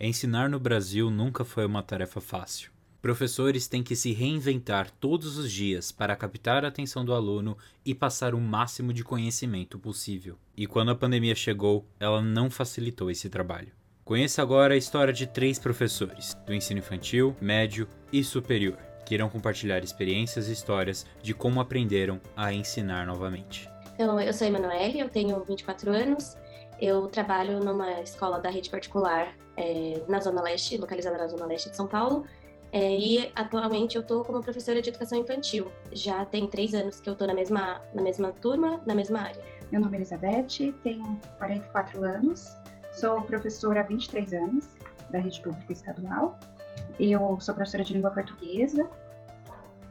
Ensinar 0.00 0.48
no 0.48 0.60
Brasil 0.60 1.10
nunca 1.10 1.44
foi 1.44 1.66
uma 1.66 1.82
tarefa 1.82 2.20
fácil. 2.20 2.70
Professores 3.02 3.66
têm 3.66 3.82
que 3.82 3.96
se 3.96 4.12
reinventar 4.12 4.92
todos 4.92 5.36
os 5.36 5.50
dias 5.50 5.90
para 5.90 6.14
captar 6.14 6.64
a 6.64 6.68
atenção 6.68 7.04
do 7.04 7.12
aluno 7.12 7.58
e 7.84 7.96
passar 7.96 8.32
o 8.32 8.40
máximo 8.40 8.92
de 8.92 9.02
conhecimento 9.02 9.76
possível. 9.76 10.38
E 10.56 10.68
quando 10.68 10.92
a 10.92 10.94
pandemia 10.94 11.34
chegou, 11.34 11.84
ela 11.98 12.22
não 12.22 12.48
facilitou 12.48 13.10
esse 13.10 13.28
trabalho. 13.28 13.72
Conheça 14.04 14.40
agora 14.40 14.74
a 14.74 14.76
história 14.76 15.12
de 15.12 15.26
três 15.26 15.58
professores, 15.58 16.36
do 16.46 16.54
ensino 16.54 16.78
infantil, 16.78 17.36
médio 17.40 17.88
e 18.12 18.22
superior, 18.22 18.78
que 19.04 19.14
irão 19.14 19.28
compartilhar 19.28 19.82
experiências 19.82 20.48
e 20.48 20.52
histórias 20.52 21.04
de 21.20 21.34
como 21.34 21.60
aprenderam 21.60 22.20
a 22.36 22.52
ensinar 22.52 23.04
novamente. 23.04 23.68
Então, 23.94 24.20
eu 24.20 24.32
sou 24.32 24.46
Emanuele, 24.46 25.00
eu 25.00 25.08
tenho 25.08 25.42
24 25.44 25.90
anos, 25.90 26.36
eu 26.80 27.08
trabalho 27.08 27.60
numa 27.60 28.00
escola 28.00 28.38
da 28.38 28.50
rede 28.50 28.70
particular 28.70 29.34
é, 29.56 30.02
na 30.08 30.20
Zona 30.20 30.42
Leste, 30.42 30.76
localizada 30.76 31.18
na 31.18 31.26
Zona 31.26 31.46
Leste 31.46 31.70
de 31.70 31.76
São 31.76 31.86
Paulo. 31.86 32.24
É, 32.70 32.98
e 32.98 33.32
atualmente 33.34 33.96
eu 33.96 34.02
estou 34.02 34.22
como 34.24 34.42
professora 34.42 34.80
de 34.82 34.90
educação 34.90 35.18
infantil. 35.18 35.72
Já 35.92 36.24
tem 36.24 36.46
três 36.46 36.74
anos 36.74 37.00
que 37.00 37.08
eu 37.08 37.14
estou 37.14 37.26
na 37.26 37.34
mesma, 37.34 37.80
na 37.94 38.02
mesma 38.02 38.32
turma, 38.32 38.80
na 38.86 38.94
mesma 38.94 39.20
área. 39.20 39.42
Meu 39.72 39.80
nome 39.80 39.96
é 39.96 40.00
Elizabeth, 40.00 40.72
tenho 40.82 41.18
44 41.38 42.04
anos, 42.04 42.56
sou 42.92 43.20
professora 43.22 43.80
há 43.80 43.82
23 43.82 44.32
anos 44.34 44.68
da 45.10 45.18
rede 45.18 45.40
pública 45.40 45.72
estadual. 45.72 46.38
Eu 46.98 47.38
sou 47.40 47.54
professora 47.54 47.84
de 47.84 47.94
língua 47.94 48.10
portuguesa. 48.10 48.88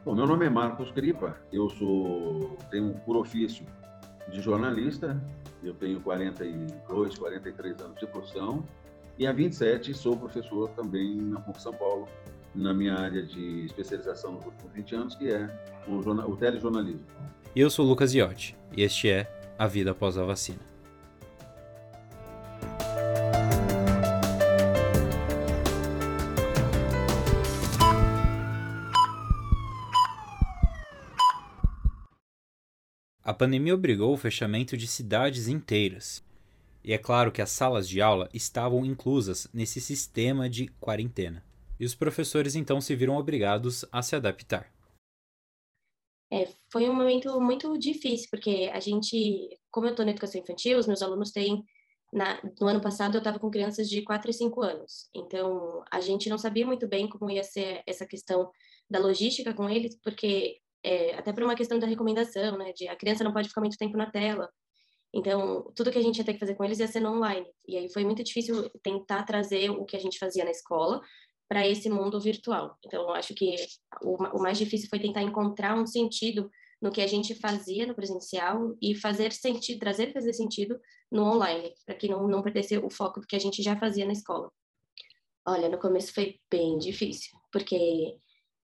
Bom, 0.05 0.15
meu 0.15 0.25
nome 0.25 0.45
é 0.45 0.49
Marcos 0.49 0.91
Cripa, 0.91 1.35
eu 1.51 1.69
sou 1.69 2.57
tenho 2.71 2.93
por 3.05 3.17
ofício 3.17 3.65
de 4.29 4.41
jornalista, 4.41 5.21
eu 5.63 5.73
tenho 5.73 5.99
42, 6.01 7.17
43 7.17 7.81
anos 7.81 7.99
de 7.99 8.07
profissão 8.07 8.63
e 9.17 9.25
há 9.25 9.31
27 9.31 9.93
sou 9.93 10.15
professor 10.15 10.69
também 10.69 11.15
na 11.15 11.39
PUC 11.39 11.61
São 11.61 11.73
Paulo, 11.73 12.07
na 12.53 12.73
minha 12.73 12.93
área 12.93 13.23
de 13.23 13.65
especialização 13.65 14.33
nos 14.33 14.45
últimos 14.45 14.73
20 14.73 14.95
anos, 14.95 15.15
que 15.15 15.31
é 15.31 15.49
o, 15.87 15.97
o 15.97 16.37
telejornalismo. 16.37 17.05
Eu 17.55 17.69
sou 17.69 17.85
Lucas 17.85 18.13
Iotti 18.13 18.55
e 18.75 18.83
este 18.83 19.09
é 19.09 19.27
A 19.57 19.65
Vida 19.65 19.91
Após 19.91 20.17
a 20.17 20.23
Vacina. 20.23 20.76
Pandemia 33.37 33.73
obrigou 33.73 34.13
o 34.13 34.17
fechamento 34.17 34.75
de 34.75 34.87
cidades 34.87 35.47
inteiras 35.47 36.25
e 36.87 36.93
é 36.93 36.97
claro 36.97 37.33
que 37.33 37.41
as 37.41 37.51
salas 37.51 37.85
de 37.85 38.01
aula 38.01 38.29
estavam 38.33 38.85
inclusas 38.85 39.49
nesse 39.53 39.81
sistema 39.81 40.49
de 40.49 40.69
quarentena. 40.79 41.43
E 41.77 41.83
os 41.83 41.93
professores 41.93 42.55
então 42.55 42.79
se 42.79 42.95
viram 42.95 43.17
obrigados 43.17 43.83
a 43.91 44.01
se 44.01 44.15
adaptar. 44.15 44.71
É, 46.31 46.47
foi 46.71 46.89
um 46.89 46.95
momento 46.95 47.41
muito 47.41 47.77
difícil, 47.77 48.29
porque 48.31 48.71
a 48.73 48.79
gente, 48.79 49.59
como 49.69 49.87
eu 49.87 49.91
estou 49.91 50.05
na 50.05 50.11
educação 50.11 50.39
infantil, 50.39 50.79
os 50.79 50.87
meus 50.87 51.01
alunos 51.01 51.31
têm. 51.31 51.61
Na, 52.13 52.41
no 52.61 52.67
ano 52.67 52.79
passado 52.79 53.15
eu 53.15 53.19
estava 53.19 53.37
com 53.37 53.51
crianças 53.51 53.89
de 53.89 54.01
4 54.01 54.31
e 54.31 54.33
5 54.33 54.61
anos, 54.61 55.09
então 55.13 55.83
a 55.91 55.99
gente 55.99 56.29
não 56.29 56.37
sabia 56.37 56.65
muito 56.65 56.87
bem 56.87 57.09
como 57.09 57.29
ia 57.29 57.43
ser 57.43 57.83
essa 57.85 58.05
questão 58.05 58.49
da 58.89 58.97
logística 58.97 59.53
com 59.53 59.69
eles, 59.69 59.99
porque 60.01 60.61
é, 60.83 61.15
até 61.15 61.33
por 61.33 61.43
uma 61.43 61.55
questão 61.55 61.79
da 61.79 61.87
recomendação, 61.87 62.57
né, 62.57 62.73
de 62.73 62.87
a 62.87 62.95
criança 62.95 63.23
não 63.23 63.33
pode 63.33 63.49
ficar 63.49 63.61
muito 63.61 63.77
tempo 63.77 63.97
na 63.97 64.09
tela, 64.09 64.49
então, 65.13 65.71
tudo 65.75 65.91
que 65.91 65.97
a 65.97 66.01
gente 66.01 66.17
ia 66.17 66.25
ter 66.25 66.33
que 66.33 66.39
fazer 66.39 66.55
com 66.55 66.63
eles 66.63 66.79
ia 66.79 66.87
ser 66.87 67.05
online. 67.05 67.47
E 67.67 67.77
aí 67.77 67.91
foi 67.91 68.03
muito 68.03 68.23
difícil 68.23 68.69
tentar 68.83 69.23
trazer 69.23 69.69
o 69.69 69.85
que 69.85 69.95
a 69.95 69.99
gente 69.99 70.19
fazia 70.19 70.43
na 70.43 70.51
escola 70.51 71.01
para 71.47 71.67
esse 71.67 71.89
mundo 71.89 72.19
virtual. 72.19 72.77
Então, 72.85 73.09
acho 73.11 73.33
que 73.33 73.55
o, 74.03 74.15
o 74.37 74.41
mais 74.41 74.57
difícil 74.57 74.89
foi 74.89 74.99
tentar 74.99 75.21
encontrar 75.21 75.75
um 75.75 75.87
sentido 75.87 76.51
no 76.81 76.91
que 76.91 77.01
a 77.01 77.07
gente 77.07 77.33
fazia 77.35 77.87
no 77.87 77.95
presencial 77.95 78.75
e 78.81 78.93
fazer 78.93 79.31
sentido, 79.31 79.79
trazer 79.79 80.13
fazer 80.13 80.33
sentido 80.33 80.79
no 81.11 81.23
online, 81.23 81.73
para 81.85 81.95
que 81.95 82.07
não, 82.07 82.27
não 82.27 82.43
perdesse 82.43 82.77
o 82.77 82.89
foco 82.89 83.21
do 83.21 83.25
que 83.25 83.35
a 83.35 83.39
gente 83.39 83.63
já 83.63 83.75
fazia 83.77 84.05
na 84.05 84.11
escola. 84.11 84.51
Olha, 85.47 85.69
no 85.69 85.79
começo 85.79 86.13
foi 86.13 86.39
bem 86.51 86.77
difícil, 86.77 87.39
porque 87.51 88.19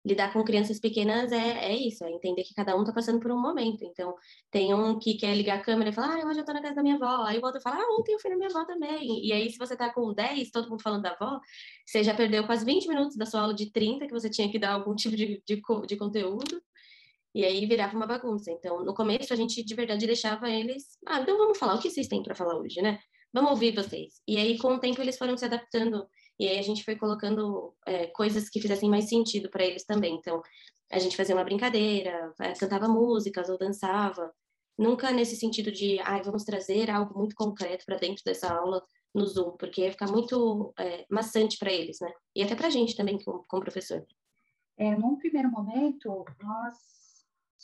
lidar 0.06 0.34
com 0.34 0.44
crianças 0.44 0.80
pequenas 0.80 1.32
é, 1.32 1.72
é 1.72 1.76
isso, 1.76 2.04
é 2.04 2.12
entender 2.12 2.44
que 2.44 2.54
cada 2.54 2.76
um 2.76 2.82
está 2.82 2.92
passando 2.92 3.20
por 3.20 3.32
um 3.32 3.40
momento. 3.40 3.84
Então, 3.86 4.14
tem 4.52 4.74
um 4.74 5.00
que 5.00 5.16
quer 5.16 5.36
ligar 5.36 5.60
a 5.60 5.62
câmera 5.62 5.92
e 5.92 5.94
falar, 5.94 6.22
ah, 6.22 6.28
hoje 6.28 6.40
eu 6.40 6.42
estou 6.42 6.54
na 6.54 6.62
casa 6.62 6.76
da 6.76 6.84
minha 6.84 6.96
avó. 6.96 7.24
Aí 7.24 7.40
o 7.40 7.46
outro 7.46 7.62
fala, 7.62 7.78
ah, 7.78 7.98
ontem 7.98 8.14
eu 8.14 8.20
fui 8.20 8.30
na 8.30 8.36
minha 8.36 8.50
avó 8.50 8.66
também. 8.66 9.26
E 9.26 9.32
aí, 9.32 9.50
se 9.50 9.58
você 9.58 9.74
está 9.74 9.94
com 9.94 10.14
10, 10.14 10.52
todo 10.52 10.70
mundo 10.70 10.82
falando 10.82 11.04
da 11.04 11.12
avó, 11.12 11.40
você 11.86 12.04
já 12.04 12.14
perdeu 12.14 12.46
quase 12.46 12.66
20 12.66 12.88
minutos 12.88 13.16
da 13.16 13.26
sua 13.26 13.42
aula 13.42 13.54
de 13.54 13.72
30, 13.72 14.06
que 14.06 14.12
você 14.12 14.30
tinha 14.30 14.52
que 14.52 14.60
dar 14.60 14.74
algum 14.74 14.94
tipo 14.96 15.16
de, 15.16 15.42
de, 15.46 15.62
de 15.88 15.98
conteúdo. 15.98 16.62
E 17.34 17.44
aí 17.46 17.66
virava 17.66 17.96
uma 17.96 18.06
bagunça. 18.06 18.52
Então, 18.52 18.84
no 18.84 18.94
começo, 18.94 19.34
a 19.34 19.36
gente 19.36 19.64
de 19.64 19.74
verdade 19.74 20.06
deixava 20.06 20.50
eles, 20.50 20.98
ah, 21.08 21.22
então 21.22 21.38
vamos 21.38 21.58
falar, 21.58 21.76
o 21.76 21.80
que 21.80 21.90
vocês 21.90 22.08
têm 22.08 22.22
para 22.22 22.36
falar 22.36 22.58
hoje, 22.60 22.82
né? 22.82 23.00
Vamos 23.34 23.52
ouvir 23.52 23.74
vocês. 23.74 24.22
E 24.28 24.38
aí, 24.38 24.58
com 24.60 24.76
o 24.76 24.80
tempo, 24.80 25.02
eles 25.02 25.18
foram 25.18 25.36
se 25.36 25.46
adaptando 25.46 26.08
e 26.44 26.50
aí 26.50 26.60
a 26.60 26.64
gente 26.64 26.84
foi 26.84 26.98
colocando 26.98 27.74
é, 27.86 28.08
coisas 28.08 28.50
que 28.50 28.60
fizessem 28.60 28.90
mais 28.90 29.08
sentido 29.08 29.50
para 29.50 29.64
eles 29.64 29.86
também. 29.86 30.16
Então, 30.16 30.42
a 30.92 31.00
gente 31.00 31.16
fazia 31.16 31.34
uma 31.34 31.44
brincadeira, 31.44 32.34
é, 32.42 32.52
cantava 32.54 32.88
músicas 32.88 33.48
ou 33.48 33.58
dançava. 33.58 34.30
Nunca 34.78 35.12
nesse 35.12 35.38
sentido 35.38 35.72
de, 35.72 36.00
ah, 36.02 36.22
vamos 36.22 36.44
trazer 36.44 36.92
algo 36.92 37.18
muito 37.18 37.34
concreto 37.34 37.86
para 37.86 37.98
dentro 37.98 38.24
dessa 38.26 38.54
aula 38.54 38.84
no 39.16 39.26
Zoom, 39.26 39.52
porque 39.58 39.82
ia 39.82 39.92
ficar 39.92 40.12
muito 40.12 40.74
é, 40.78 41.06
maçante 41.10 41.58
para 41.58 41.72
eles, 41.72 42.00
né? 42.02 42.12
E 42.36 42.44
até 42.44 42.56
para 42.56 42.68
a 42.68 42.72
gente 42.72 42.96
também, 42.96 43.18
como, 43.24 43.46
como 43.48 43.62
professor. 43.62 44.06
É, 44.78 44.96
num 44.98 45.16
primeiro 45.16 45.50
momento, 45.50 46.26
nós 46.42 46.76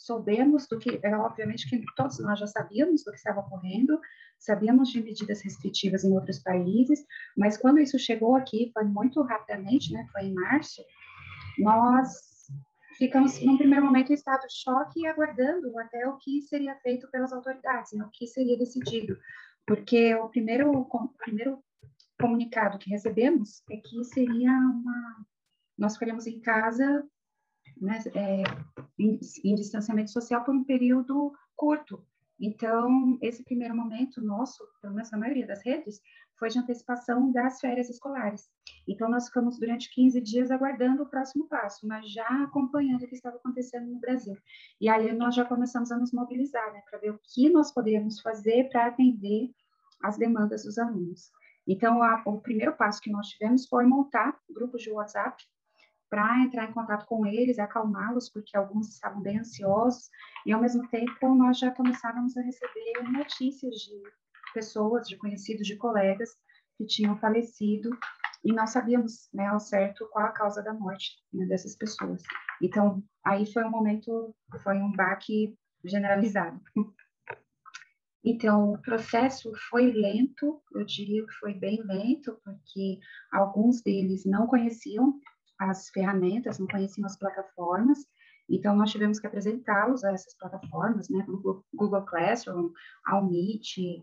soubemos 0.04 0.66
do 0.66 0.78
que, 0.78 1.00
obviamente 1.04 1.68
que 1.68 1.84
todos 1.94 2.18
nós 2.20 2.38
já 2.38 2.46
sabíamos 2.46 3.04
do 3.04 3.10
que 3.10 3.18
estava 3.18 3.40
ocorrendo, 3.40 4.00
sabíamos 4.38 4.88
de 4.88 5.02
medidas 5.02 5.42
restritivas 5.42 6.04
em 6.04 6.12
outros 6.12 6.38
países, 6.38 7.04
mas 7.36 7.58
quando 7.58 7.80
isso 7.80 7.98
chegou 7.98 8.34
aqui, 8.34 8.70
foi 8.72 8.84
muito 8.84 9.20
rapidamente, 9.22 9.92
né, 9.92 10.06
foi 10.12 10.22
em 10.22 10.34
março, 10.34 10.82
nós 11.58 12.08
ficamos, 12.96 13.38
num 13.44 13.58
primeiro 13.58 13.84
momento, 13.84 14.10
em 14.10 14.14
estado 14.14 14.46
de 14.46 14.62
choque 14.62 15.06
aguardando 15.06 15.78
até 15.78 16.08
o 16.08 16.16
que 16.16 16.40
seria 16.42 16.74
feito 16.76 17.10
pelas 17.10 17.32
autoridades, 17.32 17.92
né, 17.92 18.04
o 18.04 18.10
que 18.10 18.26
seria 18.26 18.56
decidido, 18.56 19.18
porque 19.66 20.14
o 20.14 20.28
primeiro, 20.28 20.70
o 20.70 21.08
primeiro 21.18 21.62
comunicado 22.18 22.78
que 22.78 22.90
recebemos 22.90 23.62
é 23.70 23.76
que 23.76 24.02
seria 24.04 24.50
uma, 24.50 25.26
nós 25.78 25.94
ficaríamos 25.94 26.26
em 26.26 26.40
casa, 26.40 27.04
né, 27.80 28.02
é, 28.14 28.42
em, 28.98 29.18
em 29.44 29.54
distanciamento 29.54 30.10
social 30.10 30.44
por 30.44 30.54
um 30.54 30.64
período 30.64 31.32
curto, 31.56 32.04
então, 32.40 33.18
esse 33.20 33.44
primeiro 33.44 33.76
momento 33.76 34.24
nosso, 34.24 34.66
pelo 34.80 34.94
menos 34.94 35.10
na 35.10 35.18
maioria 35.18 35.46
das 35.46 35.62
redes, 35.62 36.00
foi 36.38 36.48
de 36.48 36.58
antecipação 36.58 37.30
das 37.30 37.60
férias 37.60 37.90
escolares. 37.90 38.48
Então, 38.88 39.10
nós 39.10 39.26
ficamos 39.26 39.58
durante 39.58 39.92
15 39.92 40.18
dias 40.22 40.50
aguardando 40.50 41.02
o 41.02 41.06
próximo 41.06 41.46
passo, 41.46 41.86
mas 41.86 42.10
já 42.10 42.26
acompanhando 42.42 43.02
o 43.02 43.06
que 43.06 43.14
estava 43.14 43.36
acontecendo 43.36 43.90
no 43.90 44.00
Brasil. 44.00 44.34
E 44.80 44.88
aí 44.88 45.12
nós 45.12 45.34
já 45.34 45.44
começamos 45.44 45.92
a 45.92 45.98
nos 45.98 46.12
mobilizar, 46.12 46.72
né, 46.72 46.80
para 46.88 46.98
ver 46.98 47.10
o 47.10 47.20
que 47.22 47.50
nós 47.50 47.70
poderíamos 47.70 48.22
fazer 48.22 48.70
para 48.70 48.86
atender 48.86 49.50
as 50.02 50.16
demandas 50.16 50.64
dos 50.64 50.78
alunos. 50.78 51.30
Então, 51.68 52.02
a, 52.02 52.22
o 52.24 52.40
primeiro 52.40 52.74
passo 52.74 53.02
que 53.02 53.10
nós 53.10 53.28
tivemos 53.28 53.66
foi 53.66 53.84
montar 53.84 54.40
grupos 54.48 54.82
de 54.82 54.90
WhatsApp 54.90 55.44
para 56.10 56.40
entrar 56.40 56.68
em 56.68 56.72
contato 56.72 57.06
com 57.06 57.24
eles, 57.24 57.58
acalmá-los, 57.58 58.28
porque 58.28 58.56
alguns 58.56 58.88
estavam 58.88 59.22
bem 59.22 59.38
ansiosos, 59.38 60.10
e 60.44 60.52
ao 60.52 60.60
mesmo 60.60 60.86
tempo 60.88 61.34
nós 61.34 61.58
já 61.58 61.70
começávamos 61.70 62.36
a 62.36 62.42
receber 62.42 63.02
notícias 63.12 63.76
de 63.76 64.02
pessoas, 64.52 65.06
de 65.06 65.16
conhecidos, 65.16 65.66
de 65.66 65.76
colegas 65.76 66.30
que 66.76 66.84
tinham 66.84 67.16
falecido, 67.16 67.90
e 68.44 68.52
nós 68.52 68.70
sabíamos 68.70 69.28
né, 69.32 69.46
ao 69.46 69.60
certo 69.60 70.08
qual 70.10 70.26
a 70.26 70.32
causa 70.32 70.62
da 70.62 70.74
morte 70.74 71.16
né, 71.32 71.46
dessas 71.46 71.76
pessoas. 71.76 72.22
Então, 72.60 73.02
aí 73.24 73.46
foi 73.46 73.62
um 73.64 73.70
momento, 73.70 74.34
foi 74.62 74.78
um 74.78 74.90
baque 74.92 75.56
generalizado. 75.84 76.60
Então, 78.22 78.72
o 78.72 78.82
processo 78.82 79.50
foi 79.70 79.92
lento, 79.92 80.60
eu 80.74 80.84
diria 80.84 81.24
que 81.24 81.32
foi 81.34 81.54
bem 81.54 81.82
lento, 81.84 82.38
porque 82.44 82.98
alguns 83.32 83.80
deles 83.80 84.26
não 84.26 84.46
conheciam 84.46 85.18
as 85.60 85.90
ferramentas, 85.90 86.58
não 86.58 86.66
conheciam 86.66 87.04
as 87.04 87.18
plataformas, 87.18 87.98
então 88.48 88.74
nós 88.74 88.90
tivemos 88.90 89.20
que 89.20 89.26
apresentá-los 89.26 90.02
a 90.02 90.12
essas 90.12 90.34
plataformas, 90.36 91.08
né, 91.10 91.22
como 91.24 91.64
Google 91.72 92.02
Classroom, 92.02 92.70
ao 93.04 93.28
Meet, 93.28 94.02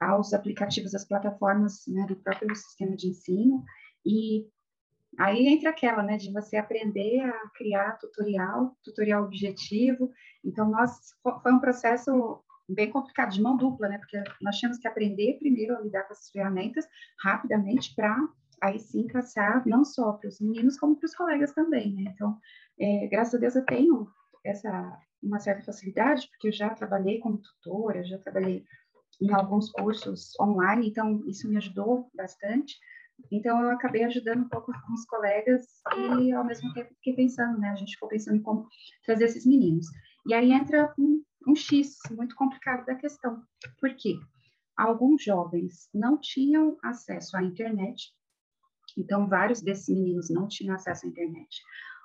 aos 0.00 0.34
aplicativos 0.34 0.92
das 0.92 1.06
plataformas 1.06 1.86
né, 1.86 2.04
do 2.06 2.16
próprio 2.16 2.54
sistema 2.54 2.96
de 2.96 3.08
ensino, 3.08 3.64
e 4.04 4.46
aí 5.18 5.46
entra 5.46 5.70
aquela, 5.70 6.02
né, 6.02 6.16
de 6.16 6.32
você 6.32 6.56
aprender 6.56 7.20
a 7.20 7.48
criar 7.54 7.92
tutorial, 7.98 8.76
tutorial 8.82 9.24
objetivo, 9.24 10.10
então 10.44 10.68
nós, 10.68 11.14
foi 11.42 11.52
um 11.52 11.60
processo 11.60 12.42
bem 12.68 12.90
complicado, 12.90 13.30
de 13.30 13.40
mão 13.40 13.56
dupla, 13.56 13.88
né, 13.88 13.98
porque 13.98 14.22
nós 14.42 14.56
tínhamos 14.56 14.78
que 14.78 14.88
aprender 14.88 15.38
primeiro 15.38 15.76
a 15.76 15.80
lidar 15.80 16.02
com 16.02 16.12
essas 16.12 16.30
ferramentas 16.30 16.86
rapidamente 17.22 17.94
para 17.94 18.14
aí 18.60 18.78
sim 18.78 19.06
caçar 19.06 19.66
não 19.66 19.84
só 19.84 20.12
para 20.12 20.28
os 20.28 20.40
meninos 20.40 20.78
como 20.78 20.96
para 20.96 21.06
os 21.06 21.14
colegas 21.14 21.52
também, 21.52 21.94
né? 21.94 22.12
Então, 22.14 22.38
é, 22.78 23.06
graças 23.08 23.34
a 23.34 23.38
Deus 23.38 23.56
eu 23.56 23.64
tenho 23.64 24.08
essa 24.44 24.98
uma 25.22 25.40
certa 25.40 25.64
facilidade 25.64 26.28
porque 26.28 26.48
eu 26.48 26.52
já 26.52 26.70
trabalhei 26.70 27.18
como 27.18 27.38
tutora, 27.38 28.04
já 28.04 28.18
trabalhei 28.18 28.64
em 29.20 29.32
alguns 29.32 29.70
cursos 29.72 30.32
online, 30.40 30.88
então 30.88 31.24
isso 31.26 31.48
me 31.48 31.56
ajudou 31.56 32.08
bastante. 32.14 32.76
Então 33.32 33.60
eu 33.60 33.70
acabei 33.70 34.04
ajudando 34.04 34.42
um 34.42 34.48
pouco 34.48 34.72
com 34.72 34.92
os 34.92 35.04
colegas 35.06 35.66
e 36.20 36.32
ao 36.32 36.44
mesmo 36.44 36.72
tempo 36.72 36.94
fiquei 36.94 37.14
pensando, 37.14 37.58
né? 37.58 37.70
A 37.70 37.74
gente 37.74 37.94
ficou 37.94 38.08
pensando 38.08 38.36
em 38.36 38.42
como 38.42 38.68
trazer 39.04 39.24
esses 39.24 39.44
meninos. 39.44 39.86
E 40.26 40.34
aí 40.34 40.52
entra 40.52 40.94
um, 40.96 41.22
um 41.48 41.56
X 41.56 41.98
muito 42.12 42.36
complicado 42.36 42.86
da 42.86 42.94
questão. 42.94 43.42
Por 43.80 43.94
quê? 43.96 44.14
Alguns 44.76 45.24
jovens 45.24 45.88
não 45.92 46.16
tinham 46.20 46.76
acesso 46.80 47.36
à 47.36 47.42
internet, 47.42 48.12
então 49.00 49.28
vários 49.28 49.60
desses 49.60 49.88
meninos 49.88 50.28
não 50.28 50.48
tinham 50.48 50.74
acesso 50.74 51.06
à 51.06 51.08
internet. 51.08 51.62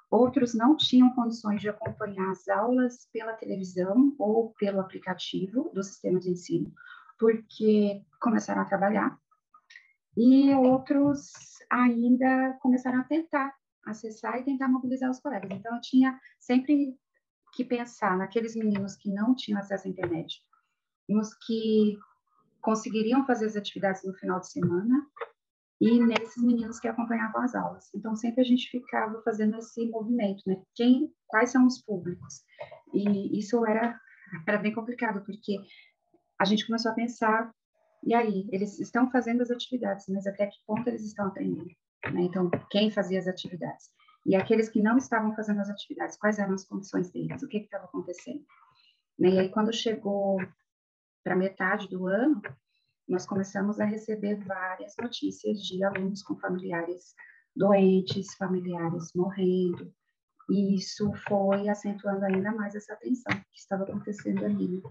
Outros 0.09 0.53
não 0.53 0.77
tinham 0.77 1.09
condições 1.15 1.59
de 1.59 1.69
acompanhar 1.69 2.29
as 2.29 2.47
aulas 2.47 3.07
pela 3.11 3.33
televisão 3.33 4.15
ou 4.19 4.53
pelo 4.59 4.79
aplicativo 4.79 5.71
do 5.73 5.83
sistema 5.83 6.19
de 6.19 6.29
ensino, 6.29 6.71
porque 7.17 8.03
começaram 8.21 8.61
a 8.61 8.65
trabalhar. 8.65 9.17
E 10.15 10.53
outros 10.53 11.31
ainda 11.69 12.53
começaram 12.61 12.99
a 12.99 13.03
tentar 13.03 13.55
acessar 13.85 14.37
e 14.37 14.43
tentar 14.43 14.67
mobilizar 14.67 15.09
os 15.09 15.19
colegas. 15.19 15.49
Então, 15.51 15.75
eu 15.75 15.81
tinha 15.81 16.19
sempre 16.39 16.95
que 17.53 17.65
pensar 17.65 18.17
naqueles 18.17 18.55
meninos 18.55 18.95
que 18.95 19.11
não 19.11 19.35
tinham 19.35 19.59
acesso 19.59 19.87
à 19.87 19.89
internet, 19.89 20.41
nos 21.09 21.33
que 21.33 21.97
conseguiriam 22.61 23.25
fazer 23.25 23.47
as 23.47 23.55
atividades 23.55 24.03
no 24.03 24.13
final 24.13 24.39
de 24.39 24.51
semana 24.51 25.05
e 25.83 25.99
nesses 25.99 26.41
meninos 26.41 26.79
que 26.79 26.87
acompanhavam 26.87 27.41
as 27.41 27.53
aulas. 27.53 27.89
Então 27.93 28.15
sempre 28.15 28.39
a 28.39 28.45
gente 28.45 28.69
ficava 28.69 29.21
fazendo 29.21 29.57
esse 29.57 29.85
movimento, 29.89 30.41
né? 30.47 30.61
Quem, 30.73 31.13
quais 31.27 31.51
são 31.51 31.67
os 31.67 31.81
públicos? 31.81 32.41
E 32.93 33.37
isso 33.37 33.65
era 33.65 33.99
era 34.47 34.57
bem 34.57 34.73
complicado 34.73 35.23
porque 35.25 35.59
a 36.39 36.45
gente 36.45 36.65
começou 36.65 36.91
a 36.91 36.95
pensar 36.95 37.51
e 38.01 38.15
aí 38.15 38.47
eles 38.51 38.79
estão 38.79 39.11
fazendo 39.11 39.41
as 39.41 39.51
atividades, 39.51 40.05
mas 40.07 40.25
até 40.25 40.47
que 40.47 40.57
ponto 40.65 40.87
eles 40.87 41.03
estão 41.03 41.27
aprendendo? 41.27 41.69
Né? 42.11 42.21
Então 42.21 42.49
quem 42.71 42.89
fazia 42.89 43.19
as 43.19 43.27
atividades? 43.27 43.89
E 44.25 44.37
aqueles 44.37 44.69
que 44.69 44.81
não 44.81 44.97
estavam 44.97 45.35
fazendo 45.35 45.59
as 45.59 45.69
atividades, 45.69 46.17
quais 46.17 46.39
eram 46.39 46.53
as 46.53 46.63
condições 46.63 47.11
deles? 47.11 47.43
O 47.43 47.47
que 47.47 47.57
estava 47.57 47.83
acontecendo? 47.83 48.45
Né? 49.19 49.31
E 49.31 49.39
aí 49.39 49.49
quando 49.49 49.73
chegou 49.73 50.37
para 51.25 51.35
metade 51.35 51.89
do 51.89 52.07
ano 52.07 52.41
nós 53.07 53.25
começamos 53.25 53.79
a 53.79 53.85
receber 53.85 54.35
várias 54.45 54.93
notícias 55.01 55.61
de 55.61 55.83
alunos 55.83 56.23
com 56.23 56.35
familiares 56.37 57.13
doentes, 57.55 58.33
familiares 58.35 59.11
morrendo, 59.15 59.91
e 60.49 60.75
isso 60.75 61.11
foi 61.27 61.69
acentuando 61.69 62.25
ainda 62.25 62.51
mais 62.51 62.75
essa 62.75 62.95
tensão 62.95 63.33
que 63.51 63.59
estava 63.59 63.83
acontecendo 63.83 64.43
ali. 64.43 64.81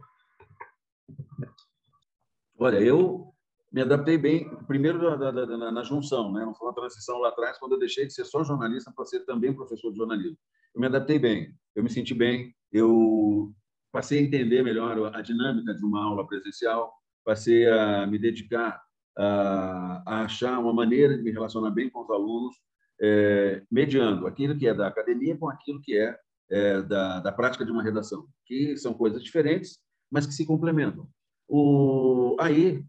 Olha, 2.58 2.80
eu 2.80 3.32
me 3.72 3.82
adaptei 3.82 4.18
bem, 4.18 4.54
primeiro 4.66 5.18
na, 5.18 5.72
na 5.72 5.82
junção, 5.82 6.32
né? 6.32 6.44
não 6.44 6.54
foi 6.54 6.68
uma 6.68 6.74
transição 6.74 7.18
lá 7.18 7.30
atrás, 7.30 7.58
quando 7.58 7.72
eu 7.72 7.78
deixei 7.78 8.06
de 8.06 8.12
ser 8.12 8.24
só 8.24 8.44
jornalista 8.44 8.92
para 8.94 9.04
ser 9.04 9.20
também 9.24 9.54
professor 9.54 9.90
de 9.90 9.96
jornalismo. 9.96 10.38
Eu 10.74 10.80
me 10.80 10.86
adaptei 10.86 11.18
bem, 11.18 11.54
eu 11.74 11.82
me 11.82 11.90
senti 11.90 12.14
bem, 12.14 12.54
eu 12.70 13.52
passei 13.90 14.20
a 14.20 14.22
entender 14.22 14.62
melhor 14.62 15.14
a 15.14 15.20
dinâmica 15.20 15.74
de 15.74 15.84
uma 15.84 16.04
aula 16.04 16.26
presencial, 16.26 16.92
passei 17.24 17.68
a 17.68 18.06
me 18.06 18.18
dedicar 18.18 18.82
a, 19.16 20.02
a 20.06 20.24
achar 20.24 20.58
uma 20.58 20.72
maneira 20.72 21.16
de 21.16 21.22
me 21.22 21.30
relacionar 21.30 21.70
bem 21.70 21.90
com 21.90 22.02
os 22.02 22.10
alunos, 22.10 22.54
é, 23.00 23.62
mediando 23.70 24.26
aquilo 24.26 24.56
que 24.56 24.66
é 24.66 24.74
da 24.74 24.86
academia 24.86 25.36
com 25.36 25.48
aquilo 25.48 25.80
que 25.80 25.96
é, 25.96 26.16
é 26.50 26.82
da, 26.82 27.20
da 27.20 27.32
prática 27.32 27.64
de 27.64 27.70
uma 27.70 27.82
redação, 27.82 28.26
que 28.46 28.76
são 28.76 28.94
coisas 28.94 29.22
diferentes, 29.22 29.78
mas 30.10 30.26
que 30.26 30.32
se 30.32 30.46
complementam. 30.46 31.08
O, 31.48 32.36
aí, 32.40 32.84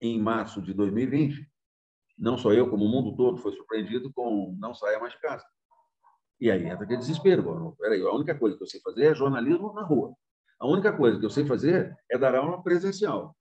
em 0.00 0.20
março 0.20 0.60
de 0.60 0.74
2020, 0.74 1.48
não 2.18 2.38
só 2.38 2.52
eu, 2.52 2.68
como 2.68 2.84
o 2.84 2.88
mundo 2.88 3.16
todo, 3.16 3.38
foi 3.38 3.52
surpreendido 3.52 4.12
com 4.12 4.56
não 4.58 4.74
saia 4.74 4.98
mais 4.98 5.12
de 5.12 5.20
casa. 5.20 5.44
E 6.40 6.50
aí 6.50 6.66
entra 6.66 6.84
aquele 6.84 6.98
desespero. 6.98 7.74
Peraí, 7.78 8.00
a 8.02 8.12
única 8.12 8.34
coisa 8.34 8.56
que 8.56 8.62
eu 8.62 8.66
sei 8.66 8.80
fazer 8.80 9.06
é 9.06 9.14
jornalismo 9.14 9.72
na 9.72 9.82
rua. 9.82 10.14
A 10.60 10.66
única 10.66 10.92
coisa 10.92 11.18
que 11.18 11.24
eu 11.24 11.30
sei 11.30 11.44
fazer 11.44 11.96
é 12.10 12.18
dar 12.18 12.34
aula 12.34 12.62
presencial. 12.62 13.36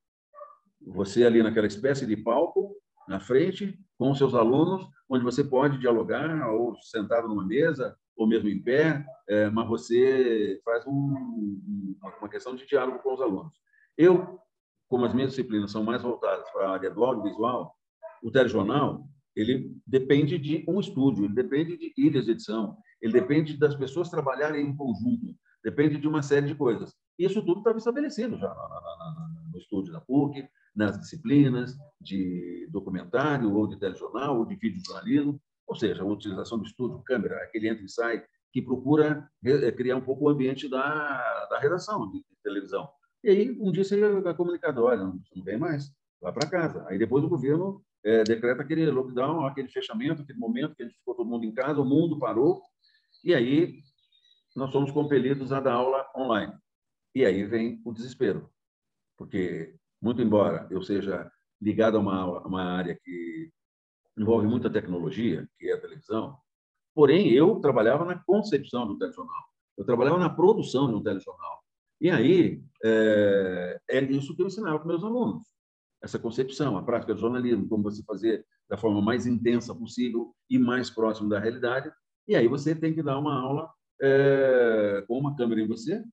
Você 0.88 1.26
ali 1.26 1.42
naquela 1.42 1.68
espécie 1.68 2.06
de 2.06 2.18
palco, 2.18 2.76
na 3.08 3.20
frente, 3.20 3.78
com 3.98 4.14
seus 4.16 4.34
alunos, 4.34 4.88
onde 5.10 5.24
você 5.24 5.44
pode 5.44 5.80
dialogar, 5.80 6.50
ou 6.52 6.76
sentado 6.82 7.28
numa 7.28 7.46
mesa, 7.46 7.96
ou 8.16 8.28
mesmo 8.28 8.50
em 8.50 8.62
pé, 8.62 9.06
é, 9.28 9.50
mas 9.50 9.68
você 9.68 10.60
faz 10.64 10.86
um, 10.86 11.96
uma 12.20 12.30
questão 12.30 12.56
de 12.56 12.66
diálogo 12.66 13.00
com 13.00 13.14
os 13.14 13.22
alunos. 13.22 13.54
Eu, 13.98 14.40
como 14.88 15.06
as 15.06 15.14
minhas 15.14 15.32
disciplinas 15.32 15.72
são 15.72 15.84
mais 15.84 16.02
voltadas 16.02 16.50
para 16.52 16.68
a 16.68 16.72
área 16.74 16.90
do 16.90 17.04
audiovisual, 17.04 17.76
o 18.22 18.32
telejornal, 18.32 19.08
ele 19.36 19.76
depende 19.86 20.38
de 20.38 20.64
um 20.68 20.80
estúdio, 20.80 21.26
ele 21.26 21.34
depende 21.34 21.78
de 21.78 21.94
ilhas 21.98 22.26
de 22.26 22.32
edição, 22.32 22.78
ele 23.02 23.14
depende 23.14 23.58
das 23.58 23.76
pessoas 23.76 24.10
trabalharem 24.10 24.66
em 24.66 24.76
conjunto, 24.76 25.36
depende 25.64 25.98
de 25.98 26.08
uma 26.08 26.22
série 26.22 26.48
de 26.48 26.56
coisas. 26.56 26.94
Isso 27.18 27.44
tudo 27.44 27.60
estava 27.60 27.78
estabelecido 27.78 28.38
já 28.38 28.54
no 29.52 29.58
estúdio 29.58 29.92
da 29.92 30.02
PUC, 30.02 30.48
nas 30.76 31.00
disciplinas 31.00 31.76
de 32.02 32.68
documentário 32.72 33.54
ou 33.54 33.68
de 33.68 33.78
telejornal 33.78 34.40
ou 34.40 34.46
de 34.46 34.56
videojornalismo, 34.56 35.40
ou 35.68 35.76
seja, 35.76 36.04
a 36.04 36.06
utilização 36.06 36.58
do 36.58 36.66
estúdio, 36.66 37.04
câmera, 37.04 37.38
aquele 37.44 37.70
entra 37.70 37.84
e 37.84 37.90
sai, 37.90 38.24
que 38.52 38.62
procura 38.62 39.28
eh, 39.44 39.72
criar 39.72 39.96
um 39.96 40.02
pouco 40.02 40.26
o 40.26 40.30
ambiente 40.30 40.70
da, 40.70 41.48
da 41.50 41.60
redação 41.60 42.10
de 42.12 42.24
televisão. 42.44 42.90
E 43.24 43.30
aí, 43.30 43.58
um 43.60 43.72
dia 43.72 43.84
você 43.84 44.00
é 44.00 44.34
comunicador, 44.34 44.92
olha, 44.92 45.04
não 45.04 45.44
vem 45.44 45.58
mais, 45.58 45.92
vá 46.22 46.32
para 46.32 46.50
casa. 46.50 46.86
Aí 46.88 46.98
depois 46.98 47.24
o 47.24 47.30
governo 47.30 47.84
é, 48.04 48.24
decreta 48.24 48.62
aquele 48.62 48.90
lockdown, 48.92 49.46
aquele 49.46 49.70
fechamento, 49.70 50.22
aquele 50.22 50.40
momento 50.40 50.76
que 50.76 50.84
a 50.84 50.86
gente 50.86 50.98
ficou 50.98 51.16
todo 51.16 51.30
mundo 51.30 51.46
em 51.46 51.54
casa, 51.54 51.80
o 51.80 51.86
mundo 51.86 52.20
parou, 52.20 52.62
e 53.24 53.34
aí 53.34 53.80
nós 54.56 54.72
somos 54.72 54.92
compelidos 54.92 55.52
a 55.52 55.60
dar 55.60 55.74
aula 55.74 56.06
online. 56.16 56.54
E 57.16 57.26
aí 57.26 57.46
vem 57.46 57.82
o 57.86 57.94
desespero, 57.94 58.50
porque 59.18 59.76
muito 60.04 60.22
embora 60.22 60.68
eu 60.70 60.82
seja 60.82 61.32
ligado 61.62 61.96
a 61.96 62.00
uma, 62.02 62.46
uma 62.46 62.62
área 62.62 63.00
que 63.02 63.50
envolve 64.18 64.46
muita 64.46 64.70
tecnologia, 64.70 65.48
que 65.58 65.70
é 65.70 65.74
a 65.74 65.80
televisão, 65.80 66.38
porém 66.94 67.32
eu 67.32 67.56
trabalhava 67.62 68.04
na 68.04 68.20
concepção 68.20 68.86
do 68.86 68.98
telejornal, 68.98 69.44
eu 69.78 69.86
trabalhava 69.86 70.20
na 70.20 70.30
produção 70.30 70.90
de 70.90 70.96
um 70.96 71.02
telejornal. 71.02 71.64
E 72.02 72.12
aí 72.12 72.62
é, 72.84 73.80
é 73.90 74.04
isso 74.04 74.36
que 74.36 74.42
eu 74.42 74.48
ensinava 74.48 74.78
para 74.78 74.90
meus 74.90 75.06
alunos, 75.06 75.48
essa 76.04 76.20
concepção, 76.20 76.78
a 76.78 76.84
prática 76.84 77.14
do 77.14 77.22
jornalismo, 77.22 77.70
como 77.70 77.84
você 77.84 78.04
fazer 78.04 78.46
da 78.70 78.76
forma 78.76 79.02
mais 79.02 79.26
intensa 79.26 79.74
possível 79.74 80.36
e 80.50 80.60
mais 80.60 80.90
próximo 80.90 81.30
da 81.30 81.40
realidade. 81.40 81.90
E 82.28 82.36
aí 82.36 82.48
você 82.48 82.76
tem 82.76 82.94
que 82.94 83.02
dar 83.02 83.18
uma 83.18 83.40
aula 83.40 83.72
é, 84.02 85.06
com 85.08 85.18
uma 85.18 85.34
câmera 85.34 85.62
em 85.62 85.68
você 85.68 86.04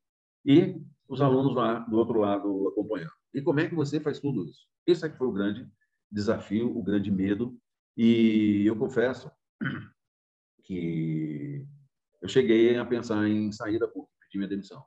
e 0.47 0.80
os 1.09 1.20
alunos 1.20 1.56
lá 1.56 1.80
do 1.80 1.97
outro 1.97 2.20
lado 2.20 2.68
acompanhando. 2.68 3.20
E 3.32 3.40
como 3.40 3.60
é 3.60 3.68
que 3.68 3.75
você 3.75 4.00
faz 4.00 4.18
tudo 4.18 4.44
isso? 4.44 4.66
Esse 4.87 5.06
é 5.06 5.08
que 5.08 5.16
foi 5.16 5.26
o 5.26 5.32
grande 5.32 5.68
desafio, 6.10 6.76
o 6.76 6.82
grande 6.82 7.10
medo. 7.10 7.56
E 7.96 8.64
eu 8.66 8.76
confesso 8.76 9.30
que 10.64 11.66
eu 12.20 12.28
cheguei 12.28 12.76
a 12.76 12.84
pensar 12.84 13.26
em 13.28 13.50
sair 13.52 13.78
da 13.78 13.88
PUC, 13.88 14.08
pedir 14.20 14.38
minha 14.38 14.49
demissão. 14.49 14.84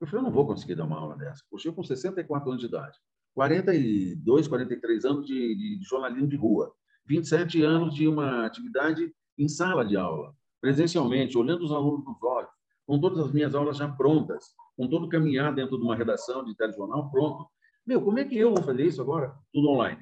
Eu 0.00 0.06
falei, 0.06 0.20
eu 0.20 0.24
não 0.24 0.32
vou 0.32 0.46
conseguir 0.46 0.74
dar 0.74 0.84
uma 0.84 0.98
aula 0.98 1.16
dessa. 1.16 1.42
Poxa, 1.50 1.68
eu 1.68 1.74
com 1.74 1.82
64 1.82 2.48
anos 2.48 2.60
de 2.60 2.68
idade, 2.68 2.96
42, 3.34 4.48
43 4.48 5.04
anos 5.04 5.26
de, 5.26 5.34
de, 5.34 5.78
de 5.78 5.84
jornalismo 5.84 6.28
de 6.28 6.36
rua, 6.36 6.72
27 7.06 7.62
anos 7.62 7.94
de 7.94 8.06
uma 8.06 8.46
atividade 8.46 9.12
em 9.38 9.48
sala 9.48 9.84
de 9.84 9.96
aula, 9.96 10.34
presencialmente, 10.60 11.38
olhando 11.38 11.64
os 11.64 11.72
alunos 11.72 12.04
nos 12.04 12.22
olhos, 12.22 12.50
com 12.86 13.00
todas 13.00 13.18
as 13.18 13.32
minhas 13.32 13.54
aulas 13.54 13.76
já 13.76 13.88
prontas, 13.88 14.54
com 14.76 14.88
todo 14.88 15.08
caminhar 15.08 15.54
dentro 15.54 15.76
de 15.78 15.84
uma 15.84 15.96
redação 15.96 16.44
de 16.44 16.54
telejornal 16.56 17.10
pronto. 17.10 17.48
Meu, 17.88 18.02
como 18.02 18.18
é 18.18 18.24
que 18.26 18.36
eu 18.36 18.52
vou 18.52 18.62
fazer 18.62 18.84
isso 18.84 19.00
agora? 19.00 19.34
Tudo 19.50 19.70
online. 19.70 19.98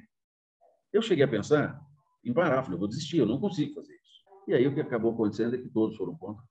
Eu 0.91 1.01
cheguei 1.01 1.23
a 1.23 1.27
pensar 1.27 1.81
em 2.21 2.33
parar, 2.33 2.61
falei, 2.61 2.75
eu 2.75 2.79
vou 2.79 2.87
desistir, 2.89 3.19
eu 3.19 3.25
não 3.25 3.39
consigo 3.39 3.75
fazer 3.75 3.93
isso. 3.93 4.25
E 4.45 4.53
aí 4.53 4.67
o 4.67 4.73
que 4.73 4.81
acabou 4.81 5.13
acontecendo 5.13 5.55
é 5.55 5.57
que 5.57 5.69
todos 5.69 5.95
foram 5.95 6.13
contra. 6.17 6.43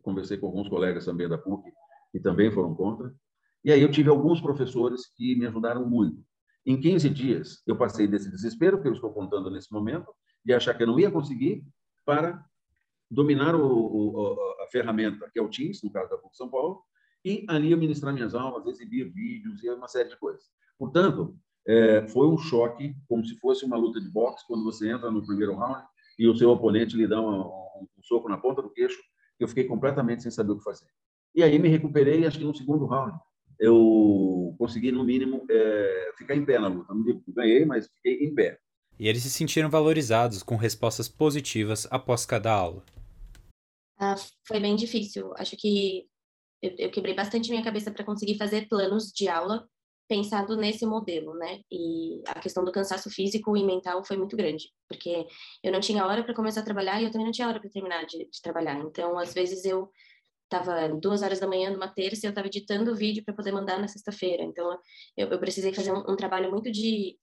Conversei 0.00 0.38
com 0.38 0.46
alguns 0.46 0.66
colegas 0.66 1.04
também 1.04 1.28
da 1.28 1.36
PUC 1.36 1.70
que 2.10 2.18
também 2.18 2.50
foram 2.50 2.74
contra. 2.74 3.14
E 3.62 3.70
aí 3.70 3.82
eu 3.82 3.90
tive 3.90 4.08
alguns 4.08 4.40
professores 4.40 5.06
que 5.14 5.36
me 5.36 5.46
ajudaram 5.46 5.86
muito. 5.86 6.24
Em 6.64 6.80
15 6.80 7.10
dias, 7.10 7.62
eu 7.66 7.76
passei 7.76 8.08
desse 8.08 8.30
desespero 8.30 8.80
que 8.80 8.88
eu 8.88 8.94
estou 8.94 9.12
contando 9.12 9.50
nesse 9.50 9.70
momento, 9.70 10.10
de 10.42 10.54
achar 10.54 10.72
que 10.72 10.82
eu 10.82 10.86
não 10.86 10.98
ia 10.98 11.10
conseguir, 11.10 11.62
para 12.06 12.42
dominar 13.10 13.54
o, 13.54 13.66
o, 13.66 14.62
a 14.62 14.66
ferramenta, 14.68 15.28
que 15.30 15.38
é 15.38 15.42
o 15.42 15.50
Teams, 15.50 15.82
no 15.84 15.92
caso 15.92 16.08
da 16.08 16.16
PUC 16.16 16.34
São 16.34 16.48
Paulo, 16.48 16.82
e 17.24 17.44
ali 17.48 17.72
eu 17.72 17.78
ministrar 17.78 18.12
minhas 18.12 18.34
aulas, 18.34 18.66
exibir 18.66 19.10
vídeos 19.12 19.62
e 19.62 19.70
uma 19.70 19.88
série 19.88 20.10
de 20.10 20.16
coisas. 20.18 20.44
Portanto, 20.78 21.36
é, 21.66 22.06
foi 22.08 22.28
um 22.28 22.36
choque, 22.36 22.94
como 23.08 23.24
se 23.24 23.38
fosse 23.38 23.64
uma 23.64 23.76
luta 23.76 24.00
de 24.00 24.10
boxe, 24.10 24.46
quando 24.46 24.64
você 24.64 24.90
entra 24.90 25.10
no 25.10 25.24
primeiro 25.24 25.54
round 25.54 25.82
e 26.18 26.28
o 26.28 26.36
seu 26.36 26.50
oponente 26.50 26.96
lhe 26.96 27.06
dá 27.06 27.20
um, 27.20 27.40
um, 27.40 27.88
um 27.98 28.02
soco 28.02 28.28
na 28.28 28.36
ponta 28.36 28.60
do 28.60 28.70
queixo, 28.70 29.00
eu 29.40 29.48
fiquei 29.48 29.64
completamente 29.64 30.22
sem 30.22 30.30
saber 30.30 30.52
o 30.52 30.58
que 30.58 30.64
fazer. 30.64 30.86
E 31.34 31.42
aí 31.42 31.58
me 31.58 31.68
recuperei, 31.68 32.26
acho 32.26 32.38
que 32.38 32.44
no 32.44 32.54
segundo 32.54 32.86
round 32.86 33.18
eu 33.58 34.54
consegui, 34.58 34.92
no 34.92 35.04
mínimo, 35.04 35.44
é, 35.50 36.12
ficar 36.18 36.34
em 36.34 36.44
pé 36.44 36.58
na 36.58 36.68
luta. 36.68 36.92
Não 36.92 37.04
ganhei, 37.28 37.64
mas 37.64 37.88
fiquei 37.88 38.26
em 38.26 38.34
pé. 38.34 38.58
E 38.98 39.08
eles 39.08 39.22
se 39.22 39.30
sentiram 39.30 39.70
valorizados 39.70 40.42
com 40.42 40.56
respostas 40.56 41.08
positivas 41.08 41.86
após 41.90 42.24
cada 42.26 42.52
aula. 42.52 42.84
Ah, 43.98 44.14
foi 44.46 44.60
bem 44.60 44.76
difícil. 44.76 45.32
Acho 45.36 45.56
que 45.56 46.06
eu, 46.64 46.74
eu 46.78 46.90
quebrei 46.90 47.14
bastante 47.14 47.50
minha 47.50 47.62
cabeça 47.62 47.90
para 47.90 48.04
conseguir 48.04 48.38
fazer 48.38 48.66
planos 48.68 49.12
de 49.12 49.28
aula 49.28 49.68
pensado 50.08 50.56
nesse 50.56 50.86
modelo, 50.86 51.34
né? 51.34 51.60
E 51.70 52.22
a 52.26 52.40
questão 52.40 52.64
do 52.64 52.72
cansaço 52.72 53.10
físico 53.10 53.56
e 53.56 53.64
mental 53.64 54.04
foi 54.04 54.16
muito 54.16 54.36
grande, 54.36 54.70
porque 54.88 55.26
eu 55.62 55.72
não 55.72 55.80
tinha 55.80 56.06
hora 56.06 56.22
para 56.22 56.34
começar 56.34 56.60
a 56.60 56.64
trabalhar 56.64 57.00
e 57.00 57.04
eu 57.04 57.10
também 57.10 57.26
não 57.26 57.32
tinha 57.32 57.48
hora 57.48 57.60
para 57.60 57.70
terminar 57.70 58.04
de, 58.06 58.18
de, 58.18 58.42
trabalhar. 58.42 58.78
Então, 58.80 59.18
às 59.18 59.32
vezes 59.34 59.64
eu 59.64 59.90
estava 60.44 60.88
duas 60.88 61.22
horas 61.22 61.40
da 61.40 61.46
manhã 61.46 61.70
numa 61.70 61.88
terça 61.88 62.24
e 62.24 62.28
eu 62.28 62.30
estava 62.30 62.46
editando 62.46 62.92
o 62.92 62.96
vídeo 62.96 63.24
para 63.24 63.34
poder 63.34 63.52
mandar 63.52 63.78
na 63.78 63.88
sexta-feira. 63.88 64.42
Então, 64.42 64.70
eu, 65.16 65.28
eu, 65.28 65.38
precisei 65.38 65.72
fazer 65.72 65.92
um, 65.92 66.00
um, 66.12 66.16
trabalho 66.16 66.50
muito 66.50 66.70
de 66.70 67.18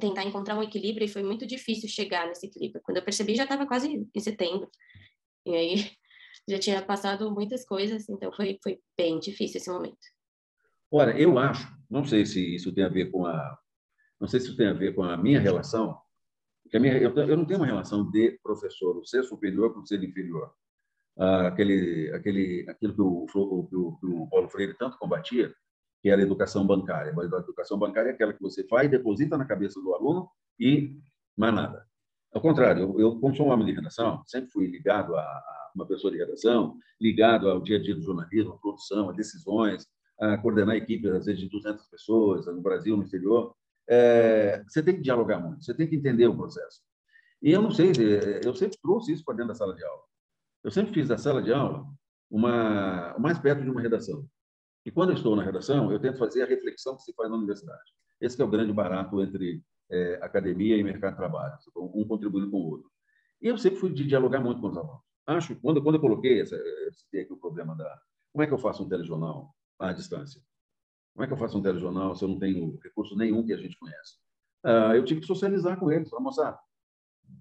tentar 0.00 0.24
encontrar 0.24 0.56
um 0.56 0.62
equilíbrio 0.62 1.04
e 1.04 1.08
foi 1.08 1.22
muito 1.22 1.46
difícil 1.46 1.88
chegar 1.88 2.26
nesse 2.28 2.46
equilíbrio. 2.46 2.82
Quando 2.84 2.98
eu 2.98 3.04
percebi, 3.04 3.34
já 3.36 3.44
estava 3.44 3.66
quase 3.66 4.08
em 4.14 4.20
setembro. 4.20 4.70
E 5.44 5.54
aí 5.54 5.90
já 6.48 6.58
tinha 6.58 6.82
passado 6.82 7.30
muitas 7.30 7.64
coisas, 7.64 8.08
então 8.08 8.32
foi, 8.32 8.58
foi 8.62 8.80
bem 8.96 9.18
difícil 9.18 9.58
esse 9.58 9.70
momento. 9.70 9.98
Olha, 10.90 11.12
eu 11.18 11.38
acho, 11.38 11.68
não 11.88 12.04
sei 12.04 12.26
se 12.26 12.54
isso 12.54 12.72
tem 12.72 12.84
a 12.84 12.88
ver 12.88 13.10
com 13.10 13.26
a, 13.26 13.58
não 14.20 14.28
sei 14.28 14.40
se 14.40 14.48
isso 14.48 14.56
tem 14.56 14.66
a 14.66 14.72
ver 14.72 14.94
com 14.94 15.02
a 15.02 15.16
minha 15.16 15.40
relação, 15.40 15.96
que 16.68 16.76
a 16.76 16.80
minha, 16.80 16.96
eu, 16.98 17.14
eu 17.14 17.36
não 17.36 17.44
tenho 17.44 17.60
uma 17.60 17.66
relação 17.66 18.08
de 18.10 18.38
professor, 18.42 18.96
o 18.96 19.04
ser 19.04 19.24
superior 19.24 19.72
com 19.72 19.80
o 19.80 19.86
ser 19.86 20.02
inferior. 20.02 20.52
Ah, 21.18 21.48
aquele, 21.48 22.10
aquele, 22.14 22.66
aquilo 22.68 22.94
que 22.94 23.00
o, 23.00 23.26
que, 23.26 23.76
o, 23.76 23.96
que 23.98 24.06
o 24.06 24.28
Paulo 24.28 24.48
Freire 24.48 24.76
tanto 24.78 24.98
combatia, 24.98 25.52
que 26.00 26.08
era 26.08 26.20
a 26.20 26.24
educação 26.24 26.66
bancária. 26.66 27.14
A 27.14 27.38
educação 27.38 27.78
bancária 27.78 28.10
é 28.10 28.12
aquela 28.12 28.32
que 28.32 28.40
você 28.40 28.66
faz, 28.66 28.90
deposita 28.90 29.36
na 29.36 29.44
cabeça 29.44 29.80
do 29.80 29.94
aluno 29.94 30.28
e 30.58 30.96
mais 31.36 31.54
nada. 31.54 31.86
Ao 32.32 32.40
contrário, 32.40 32.82
eu, 32.82 33.00
eu 33.00 33.20
como 33.20 33.34
sou 33.34 33.46
um 33.46 33.50
homem 33.50 33.66
de 33.66 33.72
redação, 33.72 34.22
sempre 34.26 34.50
fui 34.50 34.66
ligado 34.66 35.16
a, 35.16 35.20
a 35.20 35.59
uma 35.74 35.86
pessoa 35.86 36.10
de 36.12 36.18
redação, 36.18 36.76
ligado 37.00 37.48
ao 37.48 37.60
dia 37.60 37.78
a 37.78 37.82
dia 37.82 37.94
do 37.94 38.02
jornalismo, 38.02 38.52
à 38.52 38.58
produção, 38.58 39.10
a 39.10 39.12
decisões, 39.12 39.86
a 40.20 40.36
coordenar 40.38 40.76
equipes, 40.76 41.10
às 41.10 41.26
vezes, 41.26 41.40
de 41.40 41.48
200 41.48 41.86
pessoas, 41.86 42.46
no 42.46 42.60
Brasil, 42.60 42.96
no 42.96 43.02
exterior, 43.02 43.54
é, 43.88 44.62
você 44.68 44.82
tem 44.82 44.94
que 44.94 45.02
dialogar 45.02 45.40
muito, 45.40 45.64
você 45.64 45.74
tem 45.74 45.88
que 45.88 45.96
entender 45.96 46.26
o 46.26 46.36
processo. 46.36 46.80
E 47.42 47.50
eu 47.50 47.62
não 47.62 47.70
sei, 47.70 47.90
é, 47.90 48.46
eu 48.46 48.54
sempre 48.54 48.78
trouxe 48.80 49.12
isso 49.12 49.24
para 49.24 49.34
dentro 49.34 49.48
da 49.48 49.54
sala 49.54 49.74
de 49.74 49.84
aula. 49.84 50.02
Eu 50.62 50.70
sempre 50.70 50.92
fiz 50.92 51.08
da 51.08 51.16
sala 51.16 51.42
de 51.42 51.52
aula 51.52 51.86
uma, 52.30 53.16
mais 53.18 53.38
perto 53.38 53.62
de 53.62 53.70
uma 53.70 53.80
redação. 53.80 54.26
E 54.84 54.90
quando 54.90 55.10
eu 55.10 55.16
estou 55.16 55.34
na 55.34 55.42
redação, 55.42 55.90
eu 55.90 55.98
tento 55.98 56.18
fazer 56.18 56.42
a 56.42 56.46
reflexão 56.46 56.96
que 56.96 57.02
se 57.02 57.12
faz 57.14 57.30
na 57.30 57.36
universidade. 57.36 57.90
Esse 58.20 58.40
é 58.40 58.44
o 58.44 58.48
grande 58.48 58.72
barato 58.72 59.20
entre 59.22 59.62
é, 59.90 60.18
academia 60.22 60.76
e 60.76 60.84
mercado 60.84 61.12
de 61.12 61.18
trabalho, 61.18 61.56
um 61.76 62.06
contribuindo 62.06 62.50
com 62.50 62.58
o 62.58 62.70
outro. 62.70 62.90
E 63.42 63.48
eu 63.48 63.58
sempre 63.58 63.80
fui 63.80 63.92
de 63.92 64.06
dialogar 64.06 64.40
muito 64.40 64.60
com 64.60 64.68
os 64.68 64.76
alunos. 64.76 65.09
Acho, 65.36 65.54
quando, 65.56 65.82
quando 65.82 65.96
eu 65.96 66.00
coloquei, 66.00 66.40
essa, 66.40 66.56
aqui 66.56 67.32
o 67.32 67.36
problema 67.36 67.74
da... 67.76 68.00
Como 68.32 68.42
é 68.42 68.46
que 68.46 68.52
eu 68.52 68.58
faço 68.58 68.82
um 68.82 68.88
telejornal? 68.88 69.54
à 69.80 69.92
distância. 69.92 70.40
Como 71.14 71.24
é 71.24 71.26
que 71.26 71.32
eu 71.32 71.38
faço 71.38 71.58
um 71.58 71.62
telejornal 71.62 72.14
se 72.14 72.24
eu 72.24 72.28
não 72.28 72.38
tenho 72.38 72.78
recurso 72.82 73.16
nenhum 73.16 73.44
que 73.44 73.52
a 73.52 73.56
gente 73.56 73.76
conhece? 73.78 74.16
Uh, 74.64 74.94
eu 74.94 75.04
tive 75.04 75.20
que 75.20 75.26
socializar 75.26 75.78
com 75.78 75.90
eles, 75.90 76.10
para 76.10 76.20
mostrar. 76.20 76.60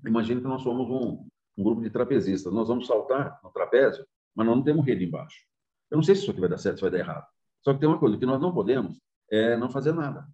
Imagine 0.05 0.41
que 0.41 0.47
nós 0.47 0.63
somos 0.63 0.89
um, 0.89 1.27
um, 1.57 1.63
grupo 1.63 1.81
de 1.81 1.89
trapezistas. 1.89 2.51
Nós 2.51 2.67
vamos 2.67 2.87
saltar 2.87 3.39
no 3.43 3.51
trapézio, 3.51 4.05
mas 4.33 4.47
nós 4.47 4.55
não 4.55 4.63
temos 4.63 4.85
rede 4.85 5.03
embaixo. 5.03 5.45
Eu 5.91 5.97
não 5.97 6.03
sei 6.03 6.15
se 6.15 6.21
isso 6.21 6.31
aqui 6.31 6.39
vai 6.39 6.49
dar 6.49 6.57
certo, 6.57 6.77
se 6.77 6.81
vai 6.81 6.91
dar 6.91 6.99
errado. 6.99 7.27
Só 7.61 7.73
que 7.73 7.79
tem 7.79 7.89
uma 7.89 7.99
coisa, 7.99 8.17
que 8.17 8.25
nós 8.25 8.41
não 8.41 8.53
podemos 8.53 8.97
é 9.29 9.57
não 9.57 9.69
fazer 9.69 9.91
nada. 9.91 10.25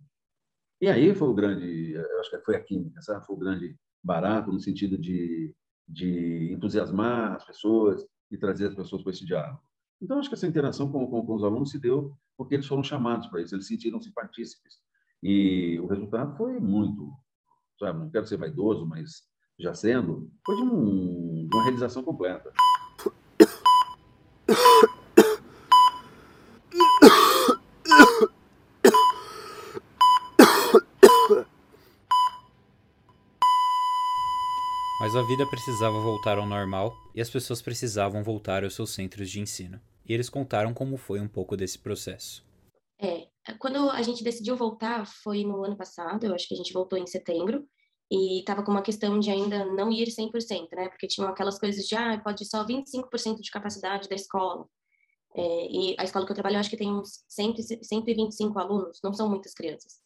E 0.80 0.88
aí 0.88 1.16
foi 1.16 1.28
o 1.28 1.34
grande, 1.34 1.94
eu 1.94 2.20
acho 2.20 2.30
que 2.30 2.46
foi 2.46 2.56
a 2.56 2.64
química, 2.64 3.02
sabe? 3.02 3.26
Foi 3.26 3.36
o 3.36 3.40
grande 3.40 3.76
barato 4.04 4.52
no 4.52 4.60
sentido 4.60 4.98
de, 4.98 5.54
de 5.88 6.52
entusiasmar 6.54 7.34
as 7.34 7.46
pessoas 7.46 8.06
e 8.32 8.38
trazer 8.38 8.68
as 8.68 8.76
pessoas 8.76 9.04
para 9.04 9.12
esse 9.12 9.26
diálogo. 9.26 9.62
Então, 10.02 10.20
acho 10.20 10.30
que 10.30 10.36
essa 10.36 10.48
interação 10.48 10.92
com, 10.92 11.08
com, 11.08 11.26
com 11.26 11.36
os 11.36 11.44
alunos 11.44 11.72
se 11.72 11.80
deu 11.80 12.16
porque 12.38 12.56
eles 12.56 12.68
foram 12.68 12.84
chamados 12.84 13.28
para 13.28 13.42
isso, 13.42 13.56
eles 13.56 13.68
sentiram-se 13.68 14.12
partícipes. 14.12 14.80
E 15.24 15.80
o 15.80 15.88
resultado 15.88 16.36
foi 16.36 16.60
muito, 16.60 17.12
sabe, 17.80 18.00
não 18.00 18.10
quero 18.10 18.28
ser 18.28 18.38
vaidoso, 18.38 18.86
mas 18.86 19.24
já 19.58 19.74
sendo, 19.74 20.30
foi 20.46 20.56
de, 20.58 20.62
um, 20.64 21.48
de 21.48 21.56
uma 21.56 21.64
realização 21.64 22.04
completa. 22.04 22.52
A 35.16 35.24
vida 35.24 35.46
precisava 35.50 36.00
voltar 36.00 36.38
ao 36.38 36.46
normal 36.46 36.94
e 37.14 37.22
as 37.22 37.30
pessoas 37.30 37.62
precisavam 37.62 38.24
voltar 38.24 38.64
aos 38.64 38.76
seus 38.76 38.92
centros 38.92 39.30
de 39.30 39.40
ensino. 39.40 39.80
E 40.08 40.14
eles 40.14 40.30
contaram 40.30 40.74
como 40.74 40.98
foi 40.98 41.20
um 41.20 41.28
pouco 41.28 41.56
desse 41.56 41.80
processo. 41.80 42.46
É, 43.00 43.28
quando 43.60 43.90
a 43.90 44.02
gente 44.02 44.24
decidiu 44.24 44.56
voltar 44.56 45.06
foi 45.06 45.44
no 45.44 45.64
ano 45.64 45.76
passado, 45.76 46.26
eu 46.26 46.34
acho 46.34 46.48
que 46.48 46.54
a 46.54 46.58
gente 46.58 46.74
voltou 46.74 46.98
em 46.98 47.08
setembro, 47.08 47.68
e 48.12 48.40
estava 48.40 48.64
com 48.64 48.72
uma 48.72 48.84
questão 48.84 49.20
de 49.20 49.32
ainda 49.32 49.66
não 49.66 49.92
ir 49.92 50.08
100%, 50.08 50.70
né? 50.74 50.90
Porque 50.90 51.08
tinham 51.08 51.30
aquelas 51.30 51.58
coisas 51.58 51.86
de, 51.86 51.96
ah, 51.96 52.20
pode 52.24 52.46
só 52.46 52.64
25% 52.66 53.42
de 53.42 53.52
capacidade 53.52 54.08
da 54.08 54.16
escola. 54.16 54.68
É, 55.36 55.68
e 55.70 55.96
a 56.00 56.04
escola 56.04 56.26
que 56.26 56.32
eu 56.32 56.36
trabalho, 56.36 56.56
eu 56.56 56.60
acho 56.60 56.70
que 56.70 56.78
tem 56.78 56.92
uns 56.92 57.24
100, 57.28 57.56
125 57.82 58.58
alunos, 58.60 59.00
não 59.04 59.14
são 59.14 59.30
muitas 59.30 59.54
crianças. 59.54 60.00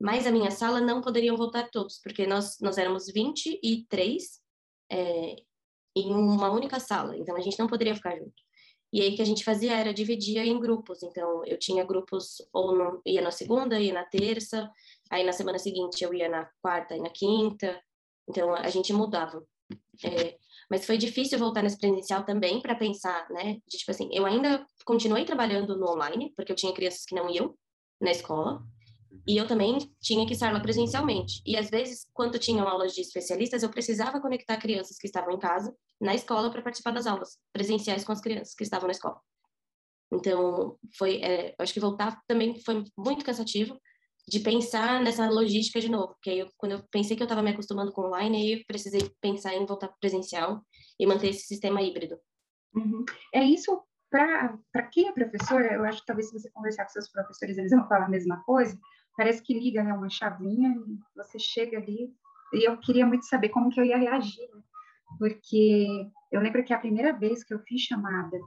Mas 0.00 0.26
a 0.26 0.32
minha 0.32 0.50
sala 0.50 0.80
não 0.80 1.00
poderiam 1.00 1.36
voltar 1.36 1.68
todos, 1.70 2.00
porque 2.02 2.26
nós, 2.26 2.58
nós 2.60 2.78
éramos 2.78 3.06
23 3.06 4.41
é, 4.92 5.36
em 5.96 6.12
uma 6.12 6.50
única 6.50 6.78
sala, 6.78 7.16
então 7.16 7.36
a 7.36 7.40
gente 7.40 7.58
não 7.58 7.66
poderia 7.66 7.94
ficar 7.94 8.16
junto. 8.16 8.34
E 8.92 9.00
aí 9.00 9.12
o 9.12 9.16
que 9.16 9.22
a 9.22 9.26
gente 9.26 9.42
fazia 9.42 9.74
era 9.74 9.94
dividir 9.94 10.38
em 10.38 10.60
grupos, 10.60 11.02
então 11.02 11.42
eu 11.46 11.58
tinha 11.58 11.82
grupos, 11.82 12.36
ou 12.52 12.76
no, 12.76 13.02
ia 13.06 13.22
na 13.22 13.30
segunda, 13.30 13.80
ia 13.80 13.92
na 13.92 14.04
terça, 14.04 14.70
aí 15.10 15.24
na 15.24 15.32
semana 15.32 15.58
seguinte 15.58 16.04
eu 16.04 16.12
ia 16.12 16.28
na 16.28 16.48
quarta 16.60 16.94
e 16.94 17.00
na 17.00 17.08
quinta, 17.08 17.80
então 18.28 18.54
a 18.54 18.68
gente 18.68 18.92
mudava. 18.92 19.42
É, 20.04 20.36
mas 20.70 20.84
foi 20.84 20.98
difícil 20.98 21.38
voltar 21.38 21.62
nesse 21.62 21.78
presencial 21.78 22.24
também 22.24 22.60
para 22.60 22.74
pensar, 22.74 23.26
né? 23.30 23.58
De, 23.66 23.78
tipo 23.78 23.90
assim, 23.90 24.10
eu 24.12 24.26
ainda 24.26 24.66
continuei 24.84 25.24
trabalhando 25.24 25.76
no 25.78 25.90
online, 25.90 26.32
porque 26.36 26.52
eu 26.52 26.56
tinha 26.56 26.74
crianças 26.74 27.04
que 27.06 27.14
não 27.14 27.30
iam 27.30 27.54
na 27.98 28.10
escola, 28.10 28.62
e 29.26 29.36
eu 29.36 29.46
também 29.46 29.78
tinha 30.00 30.26
que 30.26 30.32
estar 30.32 30.52
lá 30.52 30.60
presencialmente. 30.60 31.42
E 31.46 31.56
às 31.56 31.70
vezes, 31.70 32.06
quando 32.12 32.38
tinham 32.38 32.66
aulas 32.66 32.92
de 32.92 33.00
especialistas, 33.00 33.62
eu 33.62 33.70
precisava 33.70 34.20
conectar 34.20 34.56
crianças 34.56 34.96
que 34.98 35.06
estavam 35.06 35.32
em 35.32 35.38
casa 35.38 35.74
na 36.00 36.14
escola 36.14 36.50
para 36.50 36.62
participar 36.62 36.90
das 36.92 37.06
aulas 37.06 37.38
presenciais 37.52 38.04
com 38.04 38.12
as 38.12 38.20
crianças 38.20 38.54
que 38.54 38.64
estavam 38.64 38.86
na 38.86 38.92
escola. 38.92 39.20
Então, 40.12 40.76
foi, 40.98 41.22
é, 41.22 41.54
acho 41.58 41.72
que 41.72 41.80
voltar 41.80 42.20
também 42.26 42.60
foi 42.60 42.84
muito 42.98 43.24
cansativo 43.24 43.80
de 44.28 44.40
pensar 44.40 45.00
nessa 45.00 45.28
logística 45.28 45.80
de 45.80 45.88
novo, 45.88 46.14
porque 46.14 46.30
aí 46.30 46.38
eu, 46.40 46.48
quando 46.56 46.72
eu 46.72 46.82
pensei 46.90 47.16
que 47.16 47.22
eu 47.22 47.26
estava 47.26 47.42
me 47.42 47.50
acostumando 47.50 47.92
com 47.92 48.02
online, 48.02 48.36
aí 48.36 48.52
eu 48.52 48.64
precisei 48.66 49.10
pensar 49.20 49.54
em 49.54 49.66
voltar 49.66 49.88
presencial 50.00 50.62
e 50.98 51.06
manter 51.06 51.30
esse 51.30 51.46
sistema 51.46 51.82
híbrido. 51.82 52.16
Uhum. 52.74 53.04
É 53.34 53.42
isso 53.42 53.82
para 54.10 54.82
quem 54.92 55.08
é 55.08 55.12
professor, 55.12 55.62
eu 55.64 55.84
acho 55.84 56.00
que 56.00 56.06
talvez 56.06 56.28
se 56.28 56.38
você 56.38 56.50
conversar 56.50 56.84
com 56.84 56.90
seus 56.90 57.10
professores, 57.10 57.56
eles 57.56 57.70
vão 57.70 57.88
falar 57.88 58.04
a 58.04 58.10
mesma 58.10 58.42
coisa, 58.44 58.78
parece 59.16 59.42
que 59.42 59.58
liga 59.58 59.82
né, 59.82 59.92
uma 59.92 60.08
chavinha 60.08 60.70
e 60.70 60.98
você 61.16 61.38
chega 61.38 61.78
ali. 61.78 62.12
E 62.52 62.68
eu 62.68 62.76
queria 62.78 63.06
muito 63.06 63.24
saber 63.26 63.48
como 63.48 63.70
que 63.70 63.80
eu 63.80 63.84
ia 63.84 63.96
reagir, 63.96 64.48
né? 64.54 64.62
porque 65.18 66.06
eu 66.30 66.40
lembro 66.40 66.64
que 66.64 66.72
a 66.72 66.78
primeira 66.78 67.12
vez 67.12 67.44
que 67.44 67.54
eu 67.54 67.58
fiz 67.60 67.82
chamada 67.82 68.38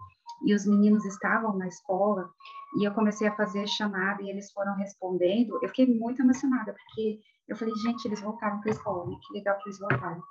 e 0.45 0.53
os 0.53 0.65
meninos 0.65 1.05
estavam 1.05 1.57
na 1.57 1.67
escola 1.67 2.29
e 2.79 2.84
eu 2.84 2.93
comecei 2.93 3.27
a 3.27 3.36
fazer 3.36 3.67
chamada 3.67 4.22
e 4.22 4.29
eles 4.29 4.51
foram 4.51 4.75
respondendo, 4.75 5.57
eu 5.62 5.69
fiquei 5.69 5.88
muito 5.88 6.22
emocionada, 6.22 6.74
porque 6.74 7.19
eu 7.48 7.55
falei, 7.55 7.74
gente, 7.75 8.05
eles 8.05 8.22
voltaram 8.22 8.60
para 8.60 8.72
a 8.72 8.74
escola, 8.75 9.10
né? 9.10 9.15
que 9.25 9.34
legal 9.34 9.57
que 9.57 9.69
eles 9.69 9.79
voltaram. 9.79 10.22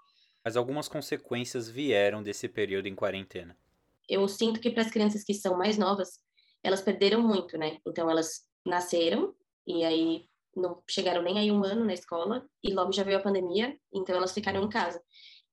Mas 0.44 0.56
algumas 0.56 0.88
consequências 0.88 1.68
vieram 1.68 2.22
desse 2.22 2.48
período 2.48 2.86
em 2.86 2.94
quarentena. 2.94 3.56
Eu 4.08 4.28
sinto 4.28 4.60
que 4.60 4.70
para 4.70 4.82
as 4.82 4.90
crianças 4.90 5.24
que 5.24 5.32
são 5.32 5.56
mais 5.56 5.78
novas, 5.78 6.20
elas 6.62 6.82
perderam 6.82 7.22
muito, 7.22 7.56
né? 7.56 7.78
Então 7.86 8.10
elas 8.10 8.42
nasceram 8.66 9.34
e 9.66 9.84
aí 9.84 10.26
não 10.56 10.82
chegaram 10.88 11.22
nem 11.22 11.38
aí 11.38 11.50
um 11.50 11.64
ano 11.64 11.84
na 11.84 11.94
escola 11.94 12.46
e 12.62 12.72
logo 12.72 12.92
já 12.92 13.02
veio 13.02 13.18
a 13.18 13.22
pandemia, 13.22 13.76
então 13.92 14.16
elas 14.16 14.32
ficaram 14.32 14.62
em 14.62 14.68
casa. 14.68 15.02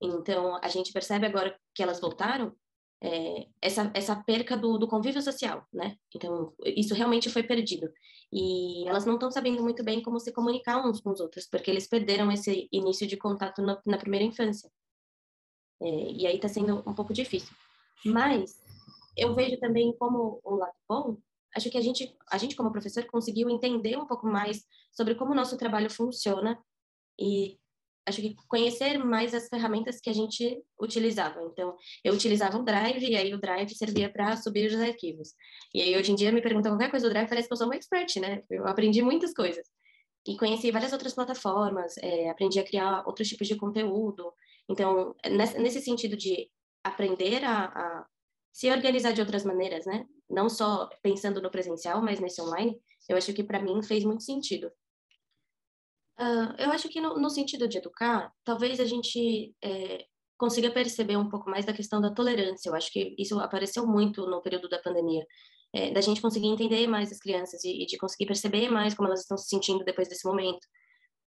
Então 0.00 0.58
a 0.62 0.68
gente 0.68 0.92
percebe 0.92 1.26
agora 1.26 1.58
que 1.74 1.82
elas 1.82 2.00
voltaram, 2.00 2.54
é, 3.02 3.48
essa, 3.60 3.90
essa 3.94 4.14
perca 4.14 4.56
do, 4.56 4.78
do 4.78 4.86
convívio 4.86 5.20
social, 5.20 5.66
né? 5.72 5.96
Então, 6.14 6.54
isso 6.64 6.94
realmente 6.94 7.28
foi 7.28 7.42
perdido. 7.42 7.90
E 8.32 8.88
elas 8.88 9.04
não 9.04 9.14
estão 9.14 9.28
sabendo 9.28 9.60
muito 9.60 9.82
bem 9.82 10.00
como 10.00 10.20
se 10.20 10.32
comunicar 10.32 10.86
uns 10.86 11.00
com 11.00 11.10
os 11.10 11.18
outros, 11.18 11.46
porque 11.48 11.68
eles 11.68 11.88
perderam 11.88 12.30
esse 12.30 12.68
início 12.70 13.04
de 13.06 13.16
contato 13.16 13.60
na, 13.60 13.80
na 13.84 13.98
primeira 13.98 14.24
infância. 14.24 14.70
É, 15.82 16.12
e 16.12 16.26
aí 16.28 16.36
está 16.36 16.48
sendo 16.48 16.78
um 16.86 16.94
pouco 16.94 17.12
difícil. 17.12 17.52
Mas 18.06 18.62
eu 19.16 19.34
vejo 19.34 19.58
também 19.58 19.92
como 19.98 20.40
um 20.46 20.54
lado 20.54 20.76
bom, 20.88 21.16
acho 21.56 21.70
que 21.70 21.78
a 21.78 21.80
gente, 21.80 22.16
a 22.30 22.38
gente 22.38 22.56
como 22.56 22.72
professor 22.72 23.04
conseguiu 23.06 23.48
entender 23.50 23.96
um 23.96 24.06
pouco 24.06 24.26
mais 24.26 24.64
sobre 24.92 25.14
como 25.14 25.32
o 25.32 25.34
nosso 25.34 25.56
trabalho 25.56 25.90
funciona 25.90 26.58
e 27.18 27.58
acho 28.06 28.20
que 28.20 28.34
conhecer 28.48 28.98
mais 28.98 29.32
as 29.34 29.48
ferramentas 29.48 30.00
que 30.00 30.10
a 30.10 30.12
gente 30.12 30.62
utilizava. 30.80 31.40
Então, 31.42 31.76
eu 32.02 32.12
utilizava 32.12 32.58
o 32.58 32.64
Drive 32.64 33.04
e 33.04 33.16
aí 33.16 33.32
o 33.32 33.40
Drive 33.40 33.70
servia 33.74 34.10
para 34.10 34.36
subir 34.36 34.68
os 34.68 34.80
arquivos. 34.80 35.34
E 35.74 35.80
aí 35.80 35.96
hoje 35.96 36.12
em 36.12 36.14
dia 36.14 36.32
me 36.32 36.42
perguntam 36.42 36.72
qualquer 36.72 36.90
coisa 36.90 37.06
do 37.06 37.12
Drive, 37.12 37.28
parece 37.28 37.48
que 37.48 37.52
eu 37.52 37.56
sou 37.56 37.66
uma 37.66 37.76
expert, 37.76 38.16
né? 38.20 38.42
Eu 38.50 38.66
aprendi 38.66 39.02
muitas 39.02 39.32
coisas. 39.32 39.66
E 40.26 40.36
conheci 40.36 40.70
várias 40.70 40.92
outras 40.92 41.14
plataformas, 41.14 41.96
é, 41.98 42.30
aprendi 42.30 42.58
a 42.60 42.64
criar 42.64 43.02
outros 43.06 43.28
tipos 43.28 43.46
de 43.48 43.56
conteúdo. 43.56 44.32
Então, 44.68 45.14
nesse 45.58 45.80
sentido 45.80 46.16
de 46.16 46.48
aprender 46.84 47.44
a, 47.44 47.64
a 47.64 48.06
se 48.52 48.70
organizar 48.70 49.12
de 49.12 49.20
outras 49.20 49.44
maneiras, 49.44 49.86
né? 49.86 50.04
Não 50.28 50.48
só 50.48 50.88
pensando 51.02 51.40
no 51.40 51.50
presencial, 51.50 52.02
mas 52.02 52.20
nesse 52.20 52.40
online, 52.40 52.78
eu 53.08 53.16
acho 53.16 53.32
que 53.32 53.42
para 53.42 53.62
mim 53.62 53.82
fez 53.82 54.04
muito 54.04 54.22
sentido. 54.22 54.70
Uh, 56.18 56.54
eu 56.58 56.70
acho 56.70 56.88
que 56.88 57.00
no, 57.00 57.18
no, 57.18 57.30
sentido 57.30 57.66
de 57.66 57.78
educar, 57.78 58.30
talvez 58.44 58.78
a 58.78 58.84
gente 58.84 59.54
é, 59.64 60.04
consiga 60.36 60.70
perceber 60.70 61.16
um 61.16 61.28
pouco 61.28 61.48
mais 61.50 61.64
da 61.64 61.72
questão 61.72 62.00
da 62.00 62.12
tolerância. 62.12 62.68
Eu 62.68 62.74
acho 62.74 62.92
que 62.92 63.14
isso 63.18 63.40
apareceu 63.40 63.86
muito 63.86 64.26
no 64.26 64.42
período 64.42 64.68
da 64.68 64.78
pandemia, 64.78 65.26
é, 65.72 65.90
da 65.90 66.00
gente 66.02 66.20
conseguir 66.20 66.48
entender 66.48 66.86
mais 66.86 67.10
as 67.10 67.18
crianças 67.18 67.64
e, 67.64 67.82
e, 67.82 67.86
de 67.86 67.96
conseguir 67.96 68.26
perceber 68.26 68.68
mais 68.70 68.94
como 68.94 69.08
elas 69.08 69.20
estão 69.20 69.38
se 69.38 69.48
sentindo 69.48 69.84
depois 69.84 70.08
desse 70.08 70.26
momento. 70.26 70.66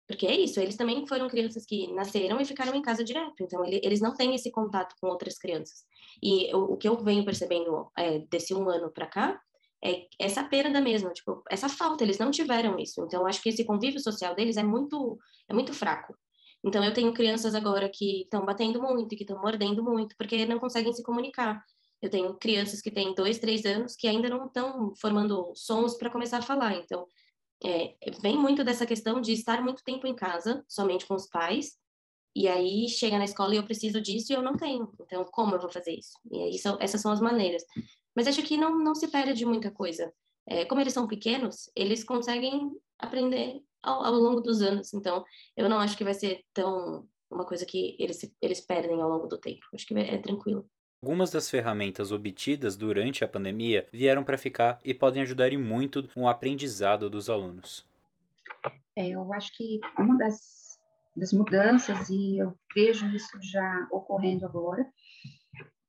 Porque 0.08 0.28
é 0.28 0.36
isso, 0.36 0.60
eles 0.60 0.76
também 0.76 1.06
foram 1.08 1.30
crianças 1.30 1.66
que 1.66 1.92
nasceram 1.94 2.40
e 2.42 2.46
ficaram 2.46 2.76
em 2.76 2.82
casa 2.82 3.04
direto, 3.04 3.42
então 3.42 3.64
ele, 3.64 3.80
eles 3.84 4.02
não 4.02 4.14
têm 4.14 4.36
esse 4.36 4.52
contato 4.52 4.96
com 5.00 5.08
outras 5.08 5.38
crianças. 5.38 5.86
E 6.22 6.54
o, 6.54 6.74
o 6.74 6.78
que 6.78 6.88
eu 6.88 6.98
venho 6.98 7.24
percebendo 7.24 7.90
é, 7.98 8.20
desse 8.20 8.54
um 8.54 8.70
ano 8.70 8.92
para 8.92 9.08
cá 9.08 9.42
é 9.84 10.08
essa 10.20 10.44
perda 10.44 10.80
mesmo, 10.80 11.12
tipo, 11.12 11.44
essa 11.50 11.68
falta, 11.68 12.04
eles 12.04 12.20
não 12.20 12.30
tiveram 12.30 12.78
isso. 12.78 13.04
Então, 13.04 13.26
acho 13.26 13.42
que 13.42 13.50
esse 13.50 13.66
convívio 13.66 14.00
social 14.00 14.36
deles 14.36 14.58
é 14.58 14.64
muito, 14.64 15.18
é 15.50 15.54
muito 15.54 15.74
fraco. 15.74 16.16
Então, 16.64 16.84
eu 16.84 16.94
tenho 16.94 17.14
crianças 17.14 17.56
agora 17.56 17.90
que 17.90 18.22
estão 18.22 18.46
batendo 18.46 18.80
muito, 18.82 19.16
que 19.16 19.24
estão 19.24 19.42
mordendo 19.42 19.84
muito, 19.84 20.16
porque 20.18 20.46
não 20.46 20.60
conseguem 20.60 20.94
se 20.94 21.02
comunicar. 21.02 21.64
Eu 22.02 22.10
tenho 22.10 22.36
crianças 22.36 22.82
que 22.82 22.92
têm 22.92 23.16
dois, 23.16 23.40
três 23.40 23.66
anos 23.66 23.96
que 23.96 24.08
ainda 24.08 24.30
não 24.30 24.46
estão 24.46 24.94
formando 25.00 25.52
sons 25.56 25.96
para 25.98 26.10
começar 26.10 26.38
a 26.38 26.44
falar. 26.44 26.76
Então, 26.76 27.08
é, 27.64 27.96
vem 28.22 28.38
muito 28.38 28.64
dessa 28.64 28.86
questão 28.86 29.22
de 29.22 29.34
estar 29.34 29.62
muito 29.62 29.84
tempo 29.84 30.08
em 30.08 30.16
casa, 30.16 30.64
somente 30.68 31.06
com 31.06 31.14
os 31.14 31.28
pais, 31.28 31.78
e 32.36 32.48
aí 32.48 32.88
chega 32.88 33.18
na 33.18 33.26
escola 33.26 33.54
e 33.54 33.58
eu 33.58 33.66
preciso 33.66 34.02
disso 34.02 34.32
e 34.32 34.36
eu 34.36 34.42
não 34.42 34.56
tenho. 34.56 34.92
Então, 35.02 35.24
como 35.26 35.56
eu 35.56 35.60
vou 35.60 35.70
fazer 35.70 35.92
isso? 35.92 36.18
E 36.32 36.42
aí 36.42 36.58
são, 36.58 36.78
essas 36.80 37.02
são 37.02 37.12
as 37.12 37.20
maneiras. 37.20 37.64
Mas 38.16 38.28
acho 38.28 38.42
que 38.44 38.58
não, 38.58 38.78
não 38.78 38.96
se 38.96 39.08
perde 39.10 39.46
muita 39.46 39.70
coisa. 39.70 40.12
É, 40.48 40.66
como 40.66 40.82
eles 40.82 40.94
são 40.94 41.08
pequenos, 41.08 41.70
eles 41.76 42.04
conseguem 42.04 42.72
aprender 42.98 43.62
ao, 43.84 44.04
ao, 44.06 44.14
longo 44.14 44.42
dos 44.42 44.62
anos. 44.62 44.94
Então, 44.94 45.24
eu 45.56 45.70
não 45.70 45.80
acho 45.80 45.98
que 45.98 46.04
vai 46.04 46.14
ser 46.14 46.44
tão 46.54 47.08
uma 47.30 47.46
coisa 47.46 47.66
que 47.66 47.96
eles, 48.00 48.20
eles 48.42 48.62
perdem 48.62 49.02
ao 49.02 49.10
longo 49.10 49.28
do 49.28 49.38
tempo. 49.38 49.62
Acho 49.74 49.86
que 49.86 49.94
é 49.94 50.18
tranquilo. 50.18 50.70
Algumas 51.04 51.32
das 51.32 51.50
ferramentas 51.50 52.12
obtidas 52.12 52.78
durante 52.78 53.24
a 53.24 53.28
pandemia 53.28 53.88
vieram 53.92 54.24
para 54.24 54.38
ficar 54.38 54.80
e 54.86 54.94
podem 54.94 55.24
ajudar 55.24 55.52
muito 55.58 56.08
no 56.16 56.28
aprendizado 56.28 57.10
dos 57.10 57.28
alunos. 57.28 57.84
É, 58.96 59.10
eu 59.10 59.34
acho 59.34 59.52
que 59.58 59.80
uma 59.98 60.16
das, 60.16 60.80
das 61.18 61.34
mudanças, 61.34 62.08
e 62.08 62.38
eu 62.38 62.56
vejo 62.76 63.08
isso 63.16 63.36
já 63.42 63.88
ocorrendo 63.90 64.46
agora, 64.46 64.88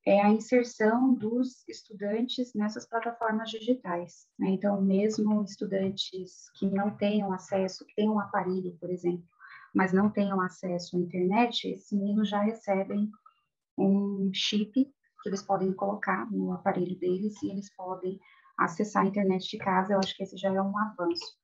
é 0.07 0.19
a 0.23 0.31
inserção 0.31 1.13
dos 1.13 1.63
estudantes 1.69 2.55
nessas 2.55 2.89
plataformas 2.89 3.51
digitais. 3.51 4.27
Né? 4.39 4.49
Então, 4.53 4.81
mesmo 4.81 5.45
estudantes 5.45 6.51
que 6.59 6.65
não 6.65 6.91
tenham 6.97 7.35
acesso, 7.35 7.85
que 7.85 7.95
tenham 7.97 8.15
um 8.15 8.19
aparelho, 8.19 8.75
por 8.81 8.89
exemplo, 8.89 9.29
mas 9.75 9.93
não 9.93 10.09
tenham 10.09 10.41
acesso 10.41 10.97
à 10.97 11.01
internet, 11.01 11.69
esses 11.69 11.93
meninos 11.93 12.31
já 12.31 12.41
recebem 12.41 13.11
um 13.77 14.31
chip 14.33 14.91
que 15.23 15.29
eles 15.29 15.43
podem 15.43 15.73
colocar 15.73 16.31
no 16.31 16.53
aparelho 16.53 16.99
deles 16.99 17.41
e 17.43 17.51
eles 17.51 17.75
podem 17.75 18.19
acessar 18.59 19.05
a 19.05 19.07
internet 19.07 19.49
de 19.49 19.59
casa. 19.59 19.93
Eu 19.93 19.99
acho 19.99 20.17
que 20.17 20.23
esse 20.23 20.37
já 20.37 20.53
é 20.53 20.61
um 20.61 20.77
avanço. 20.79 21.37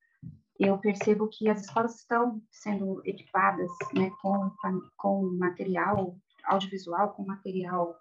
Eu 0.58 0.76
percebo 0.78 1.28
que 1.28 1.48
as 1.48 1.60
escolas 1.62 1.96
estão 1.96 2.42
sendo 2.50 3.00
equipadas 3.04 3.70
né, 3.94 4.10
com, 4.20 4.50
com 4.96 5.30
material 5.38 6.16
audiovisual, 6.44 7.12
com 7.12 7.24
material 7.24 7.94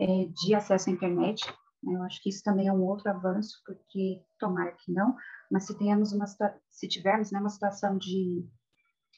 é, 0.00 0.26
de 0.26 0.54
acesso 0.54 0.90
à 0.90 0.92
internet. 0.92 1.46
Né? 1.82 1.94
Eu 1.94 2.02
acho 2.02 2.22
que 2.22 2.28
isso 2.28 2.42
também 2.42 2.68
é 2.68 2.72
um 2.72 2.82
outro 2.82 3.08
avanço, 3.08 3.62
porque 3.64 4.22
tomara 4.38 4.72
que 4.72 4.92
não, 4.92 5.16
mas 5.50 5.64
se, 5.64 5.78
tenhamos 5.78 6.12
uma, 6.12 6.26
se 6.26 6.88
tivermos 6.88 7.30
né, 7.30 7.40
uma 7.40 7.48
situação 7.48 7.96
de, 7.96 8.46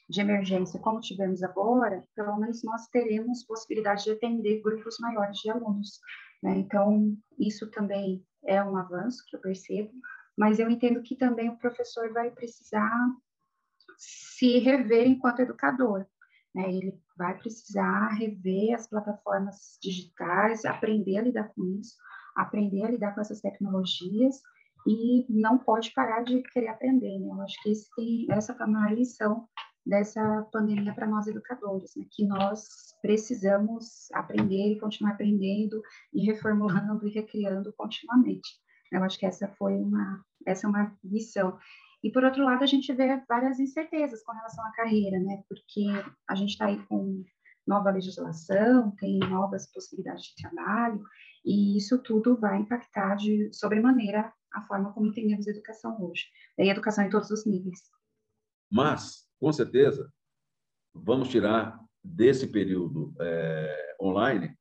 de 0.09 0.21
emergência 0.21 0.79
como 0.79 1.01
tivemos 1.01 1.43
agora, 1.43 2.03
pelo 2.15 2.37
menos 2.37 2.63
nós 2.63 2.87
teremos 2.87 3.43
possibilidade 3.43 4.05
de 4.05 4.11
atender 4.11 4.61
grupos 4.61 4.97
maiores 4.99 5.37
de 5.37 5.49
alunos. 5.49 5.99
Né? 6.41 6.57
Então, 6.57 7.15
isso 7.37 7.69
também 7.71 8.25
é 8.45 8.63
um 8.63 8.77
avanço 8.77 9.23
que 9.27 9.35
eu 9.35 9.41
percebo, 9.41 9.91
mas 10.37 10.59
eu 10.59 10.69
entendo 10.69 11.01
que 11.01 11.15
também 11.15 11.49
o 11.49 11.57
professor 11.57 12.11
vai 12.13 12.31
precisar 12.31 12.91
se 13.97 14.59
rever 14.59 15.07
enquanto 15.07 15.41
educador. 15.41 16.05
Né? 16.55 16.69
Ele 16.69 17.01
vai 17.17 17.37
precisar 17.37 18.09
rever 18.13 18.75
as 18.75 18.87
plataformas 18.87 19.77
digitais, 19.81 20.63
aprender 20.63 21.17
a 21.17 21.23
lidar 21.23 21.51
com 21.53 21.65
isso, 21.79 21.95
aprender 22.35 22.85
a 22.85 22.91
lidar 22.91 23.13
com 23.13 23.21
essas 23.21 23.41
tecnologias 23.41 24.41
e 24.87 25.25
não 25.27 25.57
pode 25.57 25.91
parar 25.91 26.21
de 26.23 26.41
querer 26.43 26.69
aprender. 26.69 27.19
Né? 27.19 27.27
Eu 27.27 27.41
acho 27.41 27.61
que 27.61 27.71
esse, 27.71 28.31
essa 28.31 28.53
foi 28.53 28.65
a 28.65 28.69
maior 28.69 28.95
lição 28.95 29.47
dessa 29.87 30.47
pandemia 30.51 30.93
para 30.93 31.07
nós 31.07 31.27
educadores, 31.27 31.95
né? 31.95 32.05
que 32.11 32.25
nós 32.25 32.67
precisamos 33.01 34.11
aprender 34.13 34.73
e 34.73 34.79
continuar 34.79 35.13
aprendendo 35.13 35.81
e 36.13 36.25
reformulando 36.25 37.07
e 37.07 37.11
recriando 37.11 37.73
continuamente. 37.77 38.49
Eu 38.91 39.03
acho 39.03 39.17
que 39.17 39.25
essa 39.25 39.47
foi 39.57 39.73
uma 39.73 40.23
essa 40.45 40.65
é 40.65 40.69
uma 40.69 40.95
missão 41.03 41.57
e, 42.03 42.11
por 42.11 42.23
outro 42.23 42.43
lado, 42.43 42.63
a 42.63 42.67
gente 42.67 42.93
vê 42.93 43.21
várias 43.27 43.59
incertezas 43.59 44.23
com 44.23 44.31
relação 44.31 44.63
à 44.65 44.71
carreira, 44.71 45.19
né? 45.19 45.43
Porque 45.49 45.85
a 46.29 46.35
gente 46.35 46.51
está 46.51 46.67
aí 46.67 46.81
com 46.85 47.23
nova 47.67 47.91
legislação, 47.91 48.91
tem 48.91 49.19
novas 49.19 49.69
possibilidades 49.71 50.25
de 50.25 50.35
trabalho, 50.35 51.03
e 51.43 51.77
isso 51.77 52.01
tudo 52.01 52.39
vai 52.39 52.59
impactar 52.59 53.15
de 53.15 53.51
sobremaneira 53.53 54.31
a 54.53 54.61
forma 54.61 54.93
como 54.93 55.07
entendemos 55.07 55.47
educação 55.47 56.01
hoje. 56.01 56.25
E 56.57 56.69
a 56.69 56.71
educação 56.71 57.03
em 57.03 57.09
todos 57.09 57.29
os 57.29 57.45
níveis. 57.45 57.79
Mas, 58.71 59.26
com 59.39 59.51
certeza, 59.51 60.11
vamos 60.93 61.29
tirar 61.29 61.79
desse 62.03 62.47
período 62.47 63.13
é, 63.19 63.95
online 64.01 64.55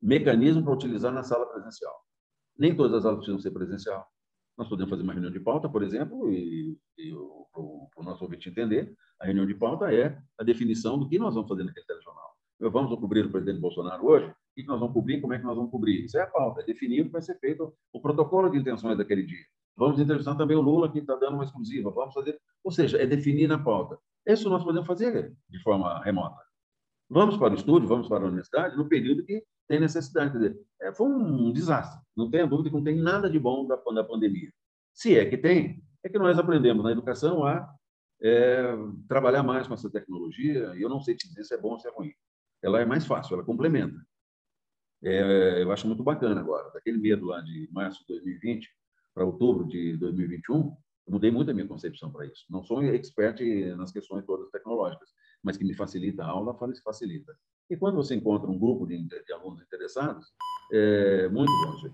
mecanismo 0.00 0.64
para 0.64 0.74
utilizar 0.74 1.12
na 1.12 1.22
sala 1.22 1.46
presencial. 1.46 1.94
Nem 2.58 2.76
todas 2.76 2.92
as 2.94 3.04
aulas 3.04 3.20
precisam 3.20 3.40
ser 3.40 3.52
presencial. 3.52 4.06
Nós 4.58 4.68
podemos 4.68 4.90
fazer 4.90 5.02
uma 5.02 5.12
reunião 5.12 5.32
de 5.32 5.40
pauta, 5.40 5.68
por 5.68 5.82
exemplo, 5.82 6.30
e, 6.30 6.78
e 6.98 7.12
para 7.52 7.62
o 7.62 8.02
nosso 8.02 8.24
ouvinte 8.24 8.48
entender, 8.48 8.94
a 9.18 9.24
reunião 9.24 9.46
de 9.46 9.54
pauta 9.54 9.94
é 9.94 10.20
a 10.38 10.44
definição 10.44 10.98
do 10.98 11.08
que 11.08 11.18
nós 11.18 11.34
vamos 11.34 11.48
fazer 11.48 11.64
naquele 11.64 11.86
telejornal. 11.86 12.32
Vamos 12.60 12.94
cobrir 12.98 13.26
o 13.26 13.30
presidente 13.30 13.60
Bolsonaro 13.60 14.06
hoje? 14.06 14.26
O 14.26 14.34
que 14.54 14.64
nós 14.64 14.78
vamos 14.78 14.94
cobrir? 14.94 15.20
Como 15.20 15.32
é 15.32 15.38
que 15.38 15.44
nós 15.44 15.56
vamos 15.56 15.70
cobrir? 15.70 16.04
Isso 16.04 16.18
é 16.18 16.22
a 16.22 16.26
pauta, 16.26 16.60
é 16.60 16.64
definir 16.64 17.00
o 17.02 17.06
que 17.06 17.12
vai 17.12 17.22
ser 17.22 17.38
feito, 17.38 17.74
o 17.92 18.00
protocolo 18.00 18.50
de 18.50 18.58
intenções 18.58 18.98
daquele 18.98 19.22
dia. 19.24 19.44
Vamos 19.76 19.98
entrevistar 19.98 20.34
também 20.34 20.56
o 20.56 20.60
Lula, 20.60 20.90
que 20.90 20.98
está 20.98 21.16
dando 21.16 21.34
uma 21.34 21.44
exclusiva. 21.44 21.90
Vamos 21.90 22.14
fazer, 22.14 22.38
ou 22.62 22.70
seja, 22.70 22.98
é 22.98 23.06
definir 23.06 23.48
na 23.48 23.58
pauta. 23.58 23.98
Isso 24.26 24.48
nós 24.48 24.62
podemos 24.62 24.86
fazer 24.86 25.34
de 25.48 25.62
forma 25.62 26.02
remota. 26.02 26.40
Vamos 27.08 27.36
para 27.36 27.52
o 27.52 27.56
estúdio, 27.56 27.88
vamos 27.88 28.08
para 28.08 28.24
a 28.24 28.26
universidade 28.26 28.76
no 28.76 28.88
período 28.88 29.24
que 29.24 29.44
tem 29.68 29.80
necessidade. 29.80 30.32
Quer 30.32 30.38
dizer, 30.38 30.60
é, 30.80 30.92
foi 30.92 31.08
um 31.08 31.52
desastre. 31.52 32.00
Não 32.16 32.30
tenha 32.30 32.46
dúvida 32.46 32.70
que 32.70 32.76
não 32.76 32.84
tem 32.84 32.96
nada 32.96 33.28
de 33.28 33.38
bom 33.38 33.66
da, 33.66 33.76
da 33.76 34.04
pandemia. 34.04 34.52
Se 34.94 35.18
é 35.18 35.28
que 35.28 35.36
tem, 35.36 35.82
é 36.02 36.08
que 36.08 36.18
nós 36.18 36.38
aprendemos 36.38 36.84
na 36.84 36.92
educação 36.92 37.44
a 37.44 37.68
é, 38.22 38.62
trabalhar 39.08 39.42
mais 39.42 39.66
com 39.66 39.74
essa 39.74 39.90
tecnologia, 39.90 40.74
e 40.76 40.82
eu 40.82 40.88
não 40.88 41.00
sei 41.00 41.16
te 41.16 41.28
dizer 41.28 41.44
se 41.44 41.54
é 41.54 41.58
bom 41.58 41.70
ou 41.70 41.78
se 41.78 41.88
é 41.88 41.90
ruim. 41.90 42.12
Ela 42.62 42.80
é 42.80 42.84
mais 42.84 43.04
fácil, 43.04 43.34
ela 43.34 43.44
complementa. 43.44 44.00
É, 45.02 45.62
eu 45.62 45.72
acho 45.72 45.86
muito 45.86 46.02
bacana 46.02 46.40
agora. 46.40 46.70
Daquele 46.70 46.98
medo 46.98 47.26
lá 47.26 47.40
de 47.40 47.68
março 47.72 48.00
de 48.00 48.06
2020 48.06 48.70
para 49.14 49.24
outubro 49.24 49.66
de 49.66 49.96
2021, 49.96 50.76
eu 51.06 51.12
mudei 51.12 51.30
muito 51.30 51.50
a 51.50 51.54
minha 51.54 51.66
concepção 51.66 52.10
para 52.10 52.26
isso. 52.26 52.44
Não 52.48 52.62
sou 52.62 52.82
expert 52.82 53.40
nas 53.76 53.92
questões 53.92 54.24
todas 54.24 54.50
tecnológicas, 54.50 55.10
mas 55.42 55.56
que 55.56 55.64
me 55.64 55.74
facilita 55.74 56.22
a 56.22 56.28
aula, 56.28 56.56
facilita. 56.84 57.36
E 57.68 57.76
quando 57.76 57.96
você 57.96 58.14
encontra 58.14 58.50
um 58.50 58.58
grupo 58.58 58.86
de, 58.86 59.02
de 59.02 59.32
alunos 59.32 59.60
interessados, 59.60 60.32
é, 60.72 61.28
muito 61.28 61.50
longe. 61.50 61.92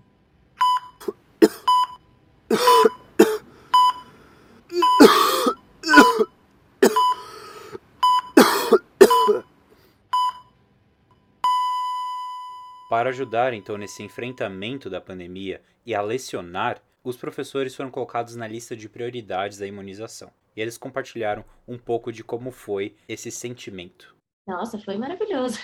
Para 12.89 13.09
ajudar 13.09 13.53
então 13.53 13.77
nesse 13.77 14.01
enfrentamento 14.01 14.89
da 14.89 14.99
pandemia 14.99 15.61
e 15.85 15.93
a 15.93 16.01
lecionar, 16.01 16.81
os 17.03 17.17
professores 17.17 17.75
foram 17.75 17.91
colocados 17.91 18.35
na 18.35 18.47
lista 18.47 18.75
de 18.75 18.89
prioridades 18.89 19.57
da 19.57 19.67
imunização. 19.67 20.31
E 20.55 20.61
eles 20.61 20.77
compartilharam 20.77 21.45
um 21.67 21.77
pouco 21.77 22.11
de 22.11 22.23
como 22.23 22.51
foi 22.51 22.95
esse 23.07 23.31
sentimento. 23.31 24.15
Nossa, 24.47 24.79
foi 24.79 24.97
maravilhoso. 24.97 25.57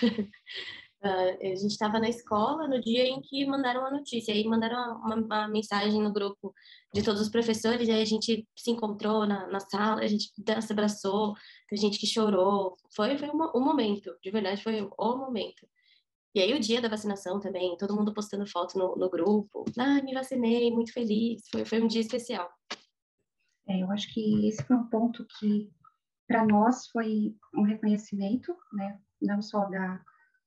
Uh, 1.02 1.06
a 1.42 1.54
gente 1.56 1.72
estava 1.72 1.98
na 1.98 2.08
escola 2.08 2.68
no 2.68 2.80
dia 2.80 3.04
em 3.04 3.20
que 3.20 3.44
mandaram 3.44 3.84
a 3.84 3.90
notícia, 3.90 4.32
aí 4.32 4.44
mandaram 4.44 4.98
uma, 5.00 5.16
uma, 5.16 5.48
mensagem 5.48 6.00
no 6.00 6.12
grupo 6.12 6.54
de 6.94 7.02
todos 7.02 7.20
os 7.20 7.28
professores, 7.28 7.88
aí 7.88 8.00
a 8.00 8.06
gente 8.06 8.46
se 8.56 8.70
encontrou 8.70 9.26
na, 9.26 9.46
na 9.48 9.60
sala, 9.60 10.02
a 10.02 10.06
gente 10.06 10.30
se 10.62 10.72
abraçou, 10.72 11.34
tem 11.68 11.78
gente 11.78 11.98
que 11.98 12.06
chorou, 12.06 12.76
foi, 12.94 13.18
foi 13.18 13.28
um, 13.28 13.50
um 13.54 13.64
momento, 13.64 14.16
de 14.22 14.30
verdade 14.30 14.62
foi 14.62 14.80
o 14.80 15.16
momento. 15.16 15.66
E 16.36 16.38
aí 16.38 16.52
o 16.52 16.60
dia 16.60 16.82
da 16.82 16.88
vacinação 16.90 17.40
também, 17.40 17.78
todo 17.78 17.96
mundo 17.96 18.12
postando 18.12 18.46
foto 18.46 18.78
no, 18.78 18.94
no 18.94 19.08
grupo. 19.08 19.64
Ah, 19.78 20.02
me 20.02 20.12
vacinei, 20.12 20.70
muito 20.70 20.92
feliz. 20.92 21.48
Foi, 21.50 21.64
foi 21.64 21.80
um 21.80 21.86
dia 21.86 22.02
especial. 22.02 22.46
É, 23.66 23.82
eu 23.82 23.90
acho 23.90 24.12
que 24.12 24.46
esse 24.46 24.62
foi 24.62 24.76
um 24.76 24.86
ponto 24.86 25.26
que, 25.38 25.72
para 26.28 26.44
nós, 26.44 26.88
foi 26.88 27.34
um 27.54 27.62
reconhecimento, 27.62 28.54
né? 28.74 29.00
Não 29.18 29.40
só 29.40 29.64
da, 29.70 29.98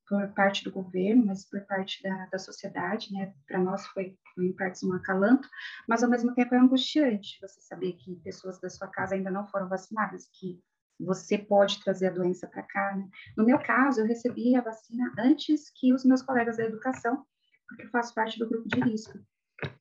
por 0.08 0.32
parte 0.32 0.62
do 0.62 0.70
governo, 0.70 1.26
mas 1.26 1.44
por 1.50 1.60
parte 1.66 2.00
da, 2.04 2.26
da 2.26 2.38
sociedade, 2.38 3.12
né? 3.12 3.34
Para 3.48 3.58
nós 3.58 3.84
foi, 3.88 4.16
em 4.38 4.52
partes, 4.52 4.84
um 4.84 4.92
acalanto, 4.92 5.48
mas, 5.88 6.04
ao 6.04 6.10
mesmo 6.10 6.32
tempo, 6.36 6.54
é 6.54 6.58
angustiante 6.58 7.36
você 7.42 7.60
saber 7.62 7.94
que 7.94 8.14
pessoas 8.22 8.60
da 8.60 8.70
sua 8.70 8.86
casa 8.86 9.16
ainda 9.16 9.28
não 9.32 9.48
foram 9.48 9.68
vacinadas, 9.68 10.28
que 10.34 10.62
você 11.04 11.38
pode 11.38 11.82
trazer 11.82 12.08
a 12.08 12.12
doença 12.12 12.46
para 12.46 12.62
cá. 12.62 12.96
Né? 12.96 13.08
No 13.36 13.44
meu 13.44 13.58
caso, 13.58 14.00
eu 14.00 14.06
recebi 14.06 14.54
a 14.54 14.60
vacina 14.60 15.12
antes 15.18 15.70
que 15.70 15.92
os 15.92 16.04
meus 16.04 16.22
colegas 16.22 16.56
da 16.56 16.64
educação, 16.64 17.24
porque 17.68 17.84
eu 17.84 17.90
faço 17.90 18.14
parte 18.14 18.38
do 18.38 18.48
grupo 18.48 18.68
de 18.68 18.80
risco. 18.80 19.18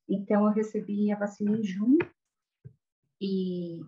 Então, 0.08 0.46
eu 0.46 0.54
recebi 0.54 1.12
a 1.12 1.18
vacina 1.18 1.52
em 1.52 1.64
junho 1.64 2.00
e 3.22 3.82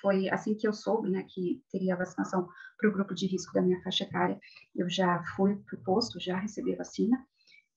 foi 0.00 0.28
assim 0.30 0.54
que 0.54 0.66
eu 0.66 0.72
soube, 0.72 1.08
né, 1.08 1.24
que 1.28 1.62
teria 1.70 1.94
a 1.94 1.98
vacinação 1.98 2.48
para 2.76 2.88
o 2.88 2.92
grupo 2.92 3.14
de 3.14 3.26
risco 3.26 3.52
da 3.52 3.62
minha 3.62 3.80
faixa 3.82 4.04
etária. 4.04 4.38
Eu 4.74 4.88
já 4.88 5.22
fui 5.36 5.56
para 5.56 5.78
o 5.78 5.82
posto, 5.84 6.18
já 6.18 6.36
recebi 6.36 6.74
a 6.74 6.78
vacina 6.78 7.24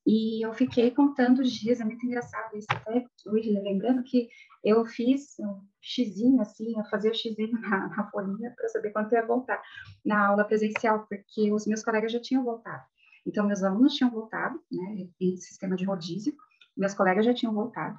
e 0.06 0.46
eu 0.46 0.54
fiquei 0.54 0.92
contando 0.92 1.40
os 1.40 1.52
dias, 1.52 1.82
é 1.82 1.84
muito 1.84 2.06
engraçado 2.06 2.56
isso, 2.56 2.68
até 2.70 3.04
hoje, 3.26 3.50
lembrando 3.52 4.04
que 4.04 4.30
eu 4.64 4.86
fiz 4.86 5.40
um 5.40 5.62
xizinho, 5.82 6.40
assim, 6.42 6.78
eu 6.78 6.86
fazia 6.86 7.12
o 7.12 7.16
xizinho 7.16 7.52
na, 7.62 7.88
na 7.88 8.12
folhinha 8.12 8.54
para 8.56 8.70
saber 8.70 8.92
quando 8.92 9.12
eu 9.12 9.20
ia 9.20 9.26
voltar 9.26 9.62
na 10.06 10.28
aula 10.28 10.44
presencial, 10.46 11.08
porque 11.08 11.52
os 11.52 11.66
meus 11.66 11.84
colegas 11.84 12.12
já 12.12 12.20
tinham 12.20 12.44
voltado. 12.44 12.84
Então, 13.26 13.48
meus 13.48 13.64
alunos 13.64 13.96
tinham 13.96 14.12
voltado, 14.12 14.62
né, 14.72 15.08
em 15.20 15.38
sistema 15.38 15.76
de 15.76 15.86
rodízio, 15.86 16.36
meus 16.78 16.94
colegas 16.94 17.26
já 17.26 17.34
tinham 17.34 17.54
voltado, 17.54 17.98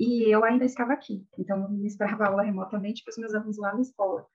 e 0.00 0.30
eu 0.30 0.44
ainda 0.44 0.64
estava 0.64 0.92
aqui. 0.92 1.26
Então, 1.38 1.62
eu 1.62 1.68
ministrava 1.68 2.26
aula 2.26 2.42
remotamente 2.42 3.02
para 3.02 3.10
os 3.10 3.18
meus 3.18 3.34
alunos 3.34 3.58
lá 3.58 3.74
na 3.74 3.80
escola. 3.80 4.26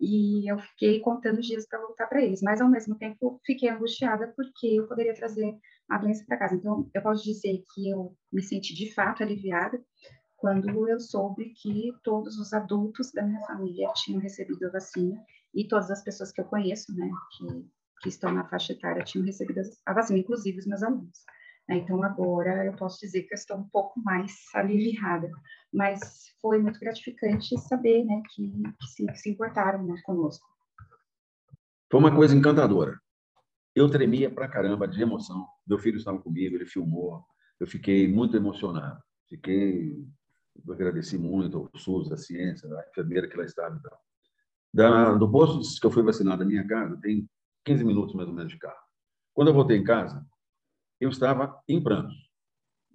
E 0.00 0.50
eu 0.50 0.58
fiquei 0.58 1.00
contando 1.00 1.38
os 1.38 1.46
dias 1.46 1.66
para 1.66 1.80
voltar 1.80 2.06
para 2.06 2.22
eles, 2.22 2.42
mas 2.42 2.60
ao 2.60 2.68
mesmo 2.68 2.94
tempo 2.94 3.40
fiquei 3.44 3.70
angustiada 3.70 4.32
porque 4.36 4.66
eu 4.66 4.86
poderia 4.86 5.14
trazer 5.14 5.56
a 5.88 5.98
doença 5.98 6.24
para 6.26 6.38
casa. 6.38 6.54
Então, 6.54 6.88
eu 6.94 7.02
posso 7.02 7.22
dizer 7.22 7.62
que 7.74 7.90
eu 7.90 8.16
me 8.32 8.42
senti 8.42 8.74
de 8.74 8.92
fato 8.94 9.22
aliviada 9.22 9.82
quando 10.36 10.88
eu 10.88 10.98
soube 10.98 11.50
que 11.50 11.92
todos 12.02 12.36
os 12.38 12.52
adultos 12.52 13.12
da 13.12 13.22
minha 13.22 13.40
família 13.46 13.92
tinham 13.94 14.20
recebido 14.20 14.66
a 14.66 14.70
vacina 14.70 15.22
e 15.54 15.68
todas 15.68 15.90
as 15.90 16.02
pessoas 16.02 16.32
que 16.32 16.40
eu 16.40 16.44
conheço, 16.46 16.92
né, 16.96 17.08
que, 17.36 17.46
que 18.00 18.08
estão 18.08 18.32
na 18.32 18.48
faixa 18.48 18.72
etária, 18.72 19.04
tinham 19.04 19.24
recebido 19.24 19.60
a 19.86 19.92
vacina, 19.92 20.18
inclusive 20.18 20.58
os 20.58 20.66
meus 20.66 20.82
alunos. 20.82 21.24
Né? 21.68 21.76
Então, 21.76 22.02
agora 22.02 22.64
eu 22.64 22.74
posso 22.74 22.98
dizer 23.00 23.22
que 23.22 23.34
eu 23.34 23.36
estou 23.36 23.56
um 23.56 23.68
pouco 23.68 24.00
mais 24.00 24.32
aliviada, 24.54 25.30
mas 25.72 26.00
foi 26.40 26.58
muito 26.58 26.80
gratificante 26.80 27.56
saber 27.60 28.04
né, 28.04 28.20
que, 28.34 28.50
que, 28.80 28.86
se, 28.88 29.06
que 29.06 29.18
se 29.18 29.30
importaram 29.30 29.84
né, 29.84 29.94
conosco. 30.04 30.46
Foi 31.90 32.00
uma 32.00 32.14
coisa 32.14 32.34
encantadora. 32.34 32.98
Eu 33.74 33.90
tremia 33.90 34.30
pra 34.30 34.48
caramba 34.48 34.86
de 34.86 35.00
emoção. 35.00 35.46
Meu 35.66 35.78
filho 35.78 35.96
estava 35.96 36.18
comigo, 36.18 36.54
ele 36.54 36.66
filmou. 36.66 37.24
Eu 37.58 37.66
fiquei 37.66 38.06
muito 38.06 38.36
emocionado. 38.36 39.02
Fiquei, 39.28 39.96
eu 40.66 40.74
agradeci 40.74 41.16
muito 41.16 41.56
ao 41.56 41.80
SUS, 41.80 42.12
à 42.12 42.16
ciência, 42.16 42.68
à 42.68 42.88
enfermeira 42.90 43.28
que 43.28 43.36
lá 43.36 43.44
estava. 43.44 43.76
Então. 43.76 43.96
Da, 44.72 45.14
do 45.14 45.30
posto 45.30 45.80
que 45.80 45.86
eu 45.86 45.90
fui 45.90 46.02
vacinado 46.02 46.38
da 46.38 46.44
minha 46.44 46.66
casa, 46.66 46.98
tem 47.00 47.28
15 47.64 47.84
minutos 47.84 48.14
mais 48.14 48.28
ou 48.28 48.34
menos 48.34 48.52
de 48.52 48.58
carro. 48.58 48.82
Quando 49.34 49.48
eu 49.48 49.54
voltei 49.54 49.76
em 49.76 49.84
casa, 49.84 50.26
eu 51.00 51.10
estava 51.10 51.60
em 51.68 51.82
prantos, 51.82 52.14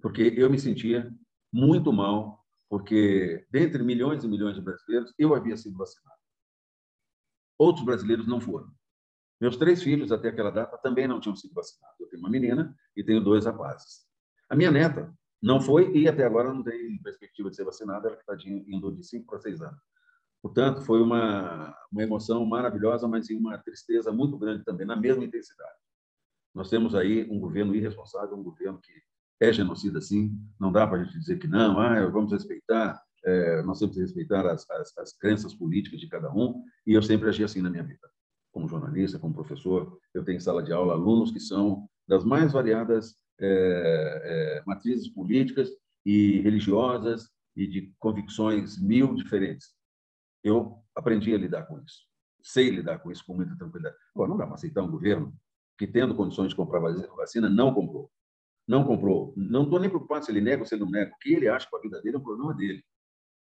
porque 0.00 0.34
eu 0.36 0.48
me 0.48 0.58
sentia 0.58 1.12
muito 1.52 1.92
mal, 1.92 2.44
porque 2.68 3.46
dentre 3.50 3.82
milhões 3.82 4.24
e 4.24 4.28
milhões 4.28 4.56
de 4.56 4.62
brasileiros, 4.62 5.12
eu 5.18 5.34
havia 5.34 5.56
sido 5.56 5.76
vacinado. 5.76 6.18
Outros 7.58 7.84
brasileiros 7.84 8.26
não 8.26 8.40
foram. 8.40 8.70
Meus 9.40 9.56
três 9.56 9.82
filhos, 9.82 10.10
até 10.10 10.28
aquela 10.28 10.50
data, 10.50 10.76
também 10.78 11.06
não 11.06 11.20
tinham 11.20 11.36
sido 11.36 11.54
vacinados. 11.54 11.98
Eu 12.00 12.08
tenho 12.08 12.22
uma 12.22 12.30
menina 12.30 12.74
e 12.96 13.04
tenho 13.04 13.22
dois 13.22 13.46
rapazes. 13.46 14.06
A 14.48 14.56
minha 14.56 14.70
neta 14.70 15.14
não 15.40 15.60
foi 15.60 15.96
e 15.96 16.08
até 16.08 16.24
agora 16.24 16.52
não 16.52 16.62
tem 16.62 17.00
perspectiva 17.02 17.48
de 17.48 17.54
ser 17.54 17.64
vacinada, 17.64 18.08
ela 18.08 18.16
está 18.16 18.36
indo 18.46 18.92
de 18.92 19.04
5 19.04 19.26
para 19.26 19.38
6 19.38 19.62
anos. 19.62 19.80
Portanto, 20.42 20.82
foi 20.82 21.00
uma, 21.00 21.76
uma 21.90 22.02
emoção 22.02 22.44
maravilhosa, 22.44 23.06
mas 23.06 23.28
uma 23.30 23.58
tristeza 23.58 24.10
muito 24.12 24.36
grande 24.36 24.64
também, 24.64 24.86
na 24.86 24.96
mesma 24.96 25.24
intensidade. 25.24 25.76
Nós 26.54 26.68
temos 26.68 26.94
aí 26.94 27.28
um 27.30 27.38
governo 27.38 27.74
irresponsável, 27.74 28.36
um 28.36 28.42
governo 28.42 28.80
que 28.80 28.92
é 29.40 29.52
genocida, 29.52 30.00
sim. 30.00 30.36
Não 30.58 30.72
dá 30.72 30.86
para 30.86 31.00
a 31.00 31.04
gente 31.04 31.18
dizer 31.18 31.38
que 31.38 31.46
não, 31.46 31.78
ah, 31.78 32.06
vamos 32.08 32.32
respeitar, 32.32 33.00
é, 33.24 33.62
nós 33.62 33.78
temos 33.78 33.94
que 33.94 34.00
respeitar 34.00 34.46
as, 34.46 34.68
as, 34.70 34.98
as 34.98 35.12
crenças 35.16 35.54
políticas 35.54 36.00
de 36.00 36.08
cada 36.08 36.32
um, 36.32 36.64
e 36.86 36.94
eu 36.94 37.02
sempre 37.02 37.28
agi 37.28 37.44
assim 37.44 37.60
na 37.60 37.70
minha 37.70 37.84
vida 37.84 38.08
como 38.58 38.68
jornalista, 38.68 39.20
como 39.20 39.32
professor, 39.32 39.96
eu 40.12 40.24
tenho 40.24 40.36
em 40.36 40.40
sala 40.40 40.64
de 40.64 40.72
aula 40.72 40.92
alunos 40.92 41.30
que 41.30 41.38
são 41.38 41.88
das 42.08 42.24
mais 42.24 42.52
variadas 42.52 43.14
é, 43.40 44.58
é, 44.58 44.62
matrizes 44.66 45.08
políticas 45.08 45.70
e 46.04 46.40
religiosas 46.40 47.30
e 47.54 47.68
de 47.68 47.94
convicções 48.00 48.76
mil 48.80 49.14
diferentes. 49.14 49.68
Eu 50.42 50.82
aprendi 50.96 51.32
a 51.32 51.38
lidar 51.38 51.66
com 51.66 51.78
isso, 51.78 52.02
sei 52.42 52.70
lidar 52.70 52.98
com 52.98 53.12
isso 53.12 53.24
com 53.24 53.34
muita 53.34 53.56
tranquilidade. 53.56 53.94
Agora, 54.12 54.30
não 54.30 54.36
dá 54.36 54.44
para 54.44 54.56
aceitar 54.56 54.82
um 54.82 54.90
governo 54.90 55.32
que, 55.78 55.86
tendo 55.86 56.16
condições 56.16 56.48
de 56.48 56.56
comprar 56.56 56.80
vacina, 56.80 57.48
não 57.48 57.72
comprou. 57.72 58.10
Não 58.66 58.84
comprou. 58.84 59.32
Não 59.36 59.62
estou 59.62 59.78
nem 59.78 59.88
preocupado 59.88 60.24
se 60.24 60.32
ele 60.32 60.40
nega 60.40 60.62
ou 60.62 60.66
se 60.66 60.74
ele 60.74 60.82
não 60.82 60.90
nega. 60.90 61.12
O 61.12 61.18
que 61.18 61.32
ele 61.32 61.48
acha 61.48 61.68
para 61.70 61.78
a 61.78 61.82
vida 61.82 62.02
dele 62.02 62.16
é 62.16 62.18
um 62.18 62.22
problema 62.22 62.54
dele 62.54 62.84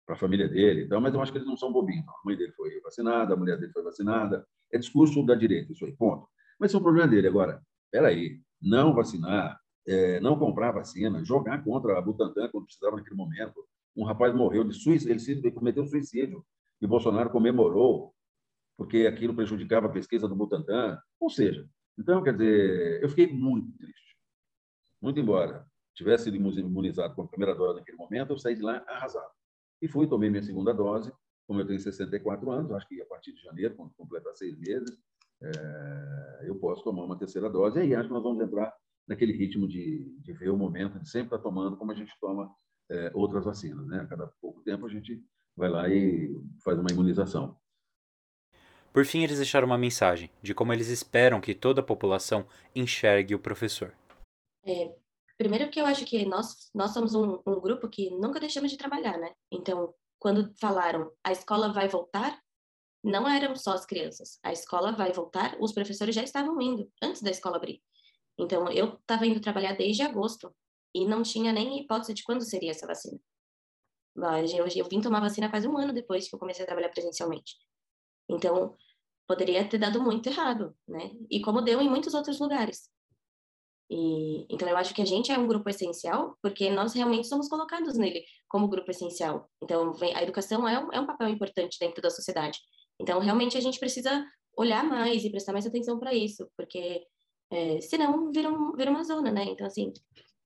para 0.06 0.16
a 0.16 0.18
família 0.18 0.48
dele. 0.48 0.84
Então, 0.84 1.00
mas 1.00 1.14
eu 1.14 1.22
acho 1.22 1.32
que 1.32 1.38
eles 1.38 1.48
não 1.48 1.58
são 1.58 1.72
bobinhos. 1.72 2.08
A 2.08 2.14
mãe 2.26 2.36
dele 2.36 2.52
foi 2.54 2.80
vacinada, 2.82 3.34
a 3.34 3.38
mulher 3.38 3.58
dele 3.58 3.72
foi 3.72 3.84
vacinada. 3.84 4.46
É 4.72 4.78
discurso 4.78 5.26
da 5.26 5.36
direita, 5.36 5.72
isso 5.72 5.86
aí, 5.86 5.94
ponto. 5.94 6.28
Mas 6.60 6.70
isso 6.70 6.78
é 6.78 6.80
um 6.80 6.84
problema 6.84 7.08
dele. 7.08 7.28
Agora, 7.28 7.62
peraí, 7.92 8.40
não 8.62 8.94
vacinar, 8.94 9.60
é, 9.88 10.20
não 10.20 10.38
comprar 10.38 10.72
vacina, 10.72 11.24
jogar 11.24 11.64
contra 11.64 11.98
a 11.98 12.02
Butantan 12.02 12.50
quando 12.50 12.66
precisava 12.66 12.98
naquele 12.98 13.16
momento. 13.16 13.66
Um 13.96 14.04
rapaz 14.06 14.34
morreu 14.34 14.64
de 14.64 14.74
suicídio, 14.74 15.42
ele 15.44 15.52
cometeu 15.52 15.86
suicídio 15.86 16.46
e 16.82 16.88
Bolsonaro 16.88 17.30
comemorou 17.30 18.14
porque 18.78 19.06
aquilo 19.06 19.36
prejudicava 19.36 19.88
a 19.88 19.92
pesquisa 19.92 20.28
do 20.28 20.36
Butantan. 20.36 21.00
Ou 21.20 21.30
seja, 21.30 21.68
então, 22.00 22.24
quer 22.24 22.34
dizer, 22.34 23.04
eu 23.04 23.10
fiquei 23.10 23.28
muito 23.28 23.72
triste. 23.78 24.18
Muito 25.02 25.20
embora 25.20 25.66
tivesse 25.94 26.26
sido 26.26 26.36
imunizado 26.36 27.16
com 27.16 27.24
a 27.24 27.28
primeira 27.28 27.54
dose 27.54 27.80
naquele 27.80 27.98
momento, 27.98 28.32
eu 28.32 28.38
saí 28.38 28.56
de 28.56 28.62
lá 28.62 28.84
arrasado. 28.88 29.32
E 29.82 29.88
fui, 29.88 30.08
tomei 30.08 30.30
minha 30.30 30.44
segunda 30.44 30.74
dose, 30.74 31.12
como 31.48 31.62
eu 31.62 31.68
tenho 31.68 31.80
64 31.80 32.52
anos, 32.52 32.72
acho 32.72 32.88
que 32.88 33.02
a 33.02 33.06
partir 33.06 33.34
de 33.34 33.42
janeiro, 33.42 33.76
quando 33.76 33.94
completar 33.94 34.34
seis 34.36 34.58
meses, 34.58 34.98
é, 35.42 36.48
eu 36.48 36.56
posso 36.60 36.84
tomar 36.84 37.04
uma 37.04 37.18
terceira 37.18 37.50
dose. 37.50 37.80
E 37.80 37.82
aí 37.82 37.96
acho 37.96 38.08
que 38.08 38.14
nós 38.14 38.24
vamos 38.24 38.44
entrar 38.44 38.74
naquele 39.08 39.34
ritmo 39.34 39.68
de, 39.68 40.16
de 40.20 40.34
ver 40.34 40.50
o 40.50 40.58
momento 40.58 41.00
de 41.00 41.10
sempre 41.10 41.36
estar 41.36 41.40
tomando, 41.40 41.78
como 41.78 41.92
a 41.92 41.96
gente 41.96 42.14
toma 42.20 42.50
é, 42.90 43.12
outras 43.14 43.44
vacinas. 43.44 43.86
Né? 43.88 44.00
A 44.00 44.08
cada 44.08 44.28
pouco 44.40 44.62
tempo 44.62 44.86
a 44.86 44.90
gente 44.90 45.22
vai 45.56 45.70
lá 45.70 45.90
e 45.90 46.34
faz 46.64 46.80
uma 46.80 46.92
imunização. 46.92 47.58
Por 48.94 49.06
fim, 49.06 49.24
eles 49.24 49.38
deixaram 49.38 49.68
uma 49.68 49.78
mensagem 49.78 50.30
de 50.42 50.54
como 50.54 50.74
eles 50.74 50.90
esperam 50.90 51.40
que 51.40 51.56
toda 51.56 51.80
a 51.80 51.84
população 51.84 52.46
enxergue 52.76 53.34
o 53.34 53.40
professor. 53.40 53.94
É, 54.66 54.94
Primeiro 55.42 55.72
que 55.72 55.82
eu 55.82 55.88
acho 55.88 56.06
que 56.06 56.24
nós, 56.24 56.70
nós 56.72 56.92
somos 56.92 57.16
um, 57.16 57.42
um 57.48 57.60
grupo 57.60 57.90
que 57.90 58.12
nunca 58.12 58.40
deixamos 58.40 58.70
de 58.70 58.78
trabalhar, 58.78 59.18
né? 59.18 59.34
Então, 59.52 59.92
quando 60.20 60.54
falaram 60.60 61.12
a 61.24 61.32
escola 61.32 61.74
vai 61.74 61.88
voltar, 61.88 62.40
não 63.04 63.28
eram 63.28 63.56
só 63.56 63.72
as 63.72 63.84
crianças. 63.84 64.38
A 64.44 64.52
escola 64.54 64.92
vai 64.92 65.12
voltar, 65.12 65.58
os 65.60 65.74
professores 65.74 66.14
já 66.14 66.22
estavam 66.22 66.62
indo 66.62 66.88
antes 67.02 67.24
da 67.24 67.32
escola 67.32 67.58
abrir. 67.58 67.82
Então, 68.38 68.70
eu 68.70 69.00
estava 69.00 69.26
indo 69.26 69.42
trabalhar 69.42 69.74
desde 69.74 70.04
agosto 70.04 70.56
e 70.94 71.08
não 71.08 71.24
tinha 71.24 71.52
nem 71.52 71.80
hipótese 71.80 72.14
de 72.14 72.24
quando 72.24 72.44
seria 72.44 72.70
essa 72.70 72.86
vacina. 72.86 73.20
Eu, 74.16 74.68
eu 74.68 74.88
vim 74.88 75.02
tomar 75.02 75.22
vacina 75.22 75.50
quase 75.50 75.68
um 75.68 75.76
ano 75.76 75.92
depois 75.92 76.30
que 76.30 76.36
eu 76.36 76.40
comecei 76.40 76.66
a 76.66 76.68
trabalhar 76.68 76.90
presencialmente. 76.90 77.56
Então, 78.30 78.78
poderia 79.28 79.68
ter 79.68 79.80
dado 79.80 80.04
muito 80.04 80.30
errado, 80.30 80.78
né? 80.88 81.10
E 81.32 81.42
como 81.42 81.64
deu 81.64 81.82
em 81.82 81.90
muitos 81.90 82.14
outros 82.14 82.40
lugares. 82.40 82.92
E, 83.94 84.46
então, 84.50 84.70
eu 84.70 84.78
acho 84.78 84.94
que 84.94 85.02
a 85.02 85.06
gente 85.06 85.34
é 85.34 85.38
um 85.38 85.46
grupo 85.46 85.70
essencial 85.70 86.38
porque 86.42 86.70
nós 86.70 86.94
realmente 86.94 87.28
somos 87.28 87.50
colocados 87.50 87.98
nele 87.98 88.24
como 88.48 88.70
grupo 88.70 88.90
essencial. 88.90 89.50
Então, 89.62 89.94
a 90.16 90.24
educação 90.24 90.66
é 90.66 90.80
um, 90.80 90.94
é 90.94 91.00
um 91.02 91.06
papel 91.06 91.28
importante 91.28 91.78
dentro 91.78 92.02
da 92.02 92.10
sociedade. 92.10 92.58
Então, 92.98 93.20
realmente, 93.20 93.58
a 93.58 93.62
gente 93.62 93.78
precisa 93.78 94.26
olhar 94.56 94.82
mais 94.86 95.26
e 95.26 95.30
prestar 95.30 95.52
mais 95.52 95.68
atenção 95.68 96.00
para 96.00 96.14
isso, 96.14 96.50
porque 96.56 97.04
é, 97.52 97.82
senão 97.82 98.32
vira, 98.32 98.50
um, 98.50 98.72
vira 98.72 98.90
uma 98.90 99.04
zona, 99.04 99.30
né? 99.30 99.44
Então, 99.44 99.68
assim, 99.68 99.92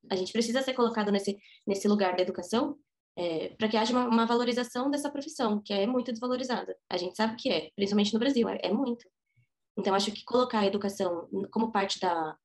a 0.10 0.16
gente 0.16 0.34
precisa 0.34 0.64
ser 0.64 0.74
colocado 0.74 1.12
nesse, 1.12 1.38
nesse 1.68 1.88
lugar 1.88 2.16
da 2.16 2.24
educação 2.24 2.76
é, 3.16 3.50
para 3.50 3.70
que 3.70 3.78
haja 3.78 3.94
uma, 3.94 4.08
uma, 4.08 4.26
valorização 4.26 4.90
dessa 4.90 5.12
profissão, 5.12 5.62
que 5.64 5.72
é 5.72 5.86
muito 5.86 6.12
desvalorizada. 6.12 6.76
A 6.90 6.98
gente 6.98 7.16
sabe 7.16 7.36
que 7.36 7.50
é, 7.50 7.70
principalmente 7.76 8.14
no 8.14 8.20
Brasil, 8.20 8.50
é, 8.50 8.60
é 8.64 8.74
muito. 8.74 9.06
Então, 9.78 9.94
acho 9.94 10.12
que 10.12 10.26
colocar 10.26 10.62
a 10.62 10.66
educação 10.66 11.30
como 11.52 11.72
parte 11.72 12.00
da, 12.00 12.36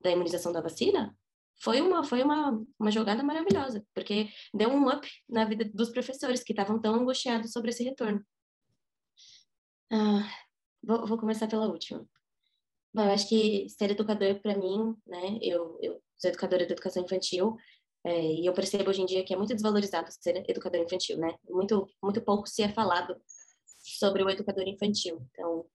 da 0.00 0.10
imunização 0.10 0.52
da 0.52 0.60
vacina 0.60 1.16
foi 1.62 1.80
uma 1.80 2.02
foi 2.02 2.22
uma, 2.22 2.64
uma 2.78 2.90
jogada 2.90 3.22
maravilhosa, 3.22 3.84
porque 3.94 4.30
deu 4.52 4.70
um 4.70 4.88
up 4.88 5.06
na 5.28 5.44
vida 5.44 5.64
dos 5.74 5.90
professores 5.90 6.42
que 6.42 6.52
estavam 6.52 6.80
tão 6.80 6.94
angustiados 6.94 7.52
sobre 7.52 7.70
esse 7.70 7.84
retorno. 7.84 8.24
Ah, 9.92 10.26
vou, 10.82 11.06
vou 11.06 11.18
começar 11.18 11.46
pela 11.48 11.68
última. 11.68 12.06
Bom, 12.94 13.04
eu 13.04 13.12
acho 13.12 13.28
que 13.28 13.68
ser 13.68 13.90
educador 13.90 14.40
para 14.40 14.56
mim, 14.56 14.96
né? 15.06 15.38
Eu, 15.42 15.78
eu 15.82 16.02
sou 16.16 16.30
educadora 16.30 16.66
de 16.66 16.72
educação 16.72 17.04
infantil 17.04 17.56
é, 18.04 18.20
e 18.20 18.46
eu 18.46 18.54
percebo 18.54 18.88
hoje 18.88 19.02
em 19.02 19.06
dia 19.06 19.24
que 19.24 19.34
é 19.34 19.36
muito 19.36 19.52
desvalorizado 19.54 20.08
ser 20.10 20.42
educador 20.48 20.80
infantil, 20.80 21.18
né? 21.18 21.36
Muito 21.48 21.86
muito 22.02 22.22
pouco 22.22 22.48
se 22.48 22.62
é 22.62 22.68
falado 22.72 23.20
sobre 23.98 24.22
o 24.22 24.30
educador 24.30 24.66
infantil. 24.66 25.20
Então, 25.30 25.66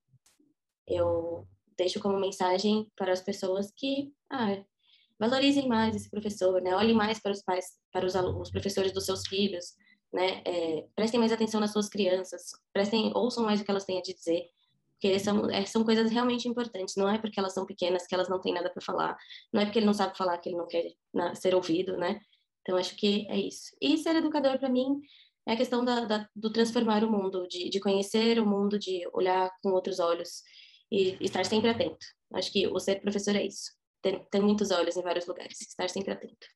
eu 0.88 1.48
deixo 1.78 2.00
como 2.00 2.20
mensagem 2.20 2.90
para 2.96 3.12
as 3.12 3.22
pessoas 3.22 3.72
que 3.76 4.14
ah, 4.32 4.64
valorizem 5.20 5.68
mais 5.68 5.96
esse 5.96 6.10
professor, 6.10 6.62
né? 6.62 6.76
Olhem 6.76 6.94
mais 6.94 7.20
para 7.20 7.32
os 7.32 7.42
pais, 7.42 7.66
para 7.92 8.06
os, 8.06 8.16
alunos, 8.16 8.48
os 8.48 8.52
professores 8.52 8.92
dos 8.92 9.06
seus 9.06 9.28
filhos, 9.28 9.74
né? 10.14 10.42
É, 10.46 10.86
prestem 10.96 11.20
mais 11.20 11.32
atenção 11.32 11.60
nas 11.60 11.72
suas 11.72 11.90
crianças, 11.90 12.52
prestem, 12.74 13.12
ouçam 13.16 13.44
mais 13.44 13.62
o 13.62 13.66
que 13.66 13.72
elas 13.72 13.86
têm 13.86 14.00
a 14.00 14.02
dizer, 14.02 14.50
porque 14.92 15.20
são, 15.20 15.50
é, 15.50 15.66
são 15.66 15.84
coisas 15.84 16.12
realmente 16.12 16.48
importantes. 16.48 16.96
Não 16.96 17.10
é 17.10 17.18
porque 17.18 17.40
elas 17.40 17.54
são 17.54 17.66
pequenas 17.66 18.08
que 18.08 18.16
elas 18.16 18.30
não 18.30 18.40
têm 18.40 18.54
nada 18.54 18.70
para 18.70 18.84
falar, 18.84 19.18
não 19.54 19.62
é 19.62 19.66
porque 19.66 19.80
ele 19.80 19.86
não 19.86 19.94
sabe 19.94 20.18
falar 20.18 20.38
que 20.38 20.50
ele 20.50 20.58
não 20.58 20.68
quer 20.68 20.86
na, 21.14 21.36
ser 21.36 21.56
ouvido, 21.56 21.98
né? 21.98 22.20
Então 22.62 22.78
acho 22.78 22.96
que 22.96 23.28
é 23.30 23.38
isso. 23.38 23.76
E 23.82 23.98
ser 23.98 24.16
educador 24.16 24.58
para 24.58 24.70
mim 24.70 25.00
é 25.48 25.54
a 25.54 25.58
questão 25.58 25.86
da, 25.86 26.06
da, 26.06 26.30
do 26.36 26.52
transformar 26.52 27.04
o 27.04 27.12
mundo, 27.12 27.48
de, 27.48 27.70
de 27.70 27.80
conhecer 27.80 28.40
o 28.40 28.46
mundo, 28.46 28.80
de 28.80 29.08
olhar 29.14 29.52
com 29.62 29.70
outros 29.70 30.00
olhos 30.00 30.42
e 30.92 31.18
estar 31.24 31.46
sempre 31.46 31.70
atento. 31.70 32.06
Acho 32.34 32.52
que 32.52 32.68
o 32.68 32.80
ser 32.80 33.02
professor 33.02 33.36
é 33.36 33.46
isso. 33.46 33.72
Ter 34.02 34.42
muitos 34.42 34.70
olhos 34.72 34.96
em 34.96 35.02
vários 35.02 35.26
lugares, 35.26 35.60
estar 35.62 35.90
sempre 35.90 36.14
atento. 36.14 36.48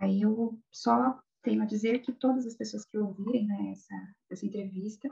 Aí 0.00 0.20
eu 0.20 0.58
só 0.70 1.18
tenho 1.42 1.62
a 1.62 1.66
dizer 1.66 2.00
que 2.00 2.12
todas 2.12 2.46
as 2.46 2.56
pessoas 2.56 2.84
que 2.84 2.98
ouvirem 2.98 3.46
né, 3.46 3.72
essa, 3.72 3.94
essa 4.30 4.46
entrevista 4.46 5.08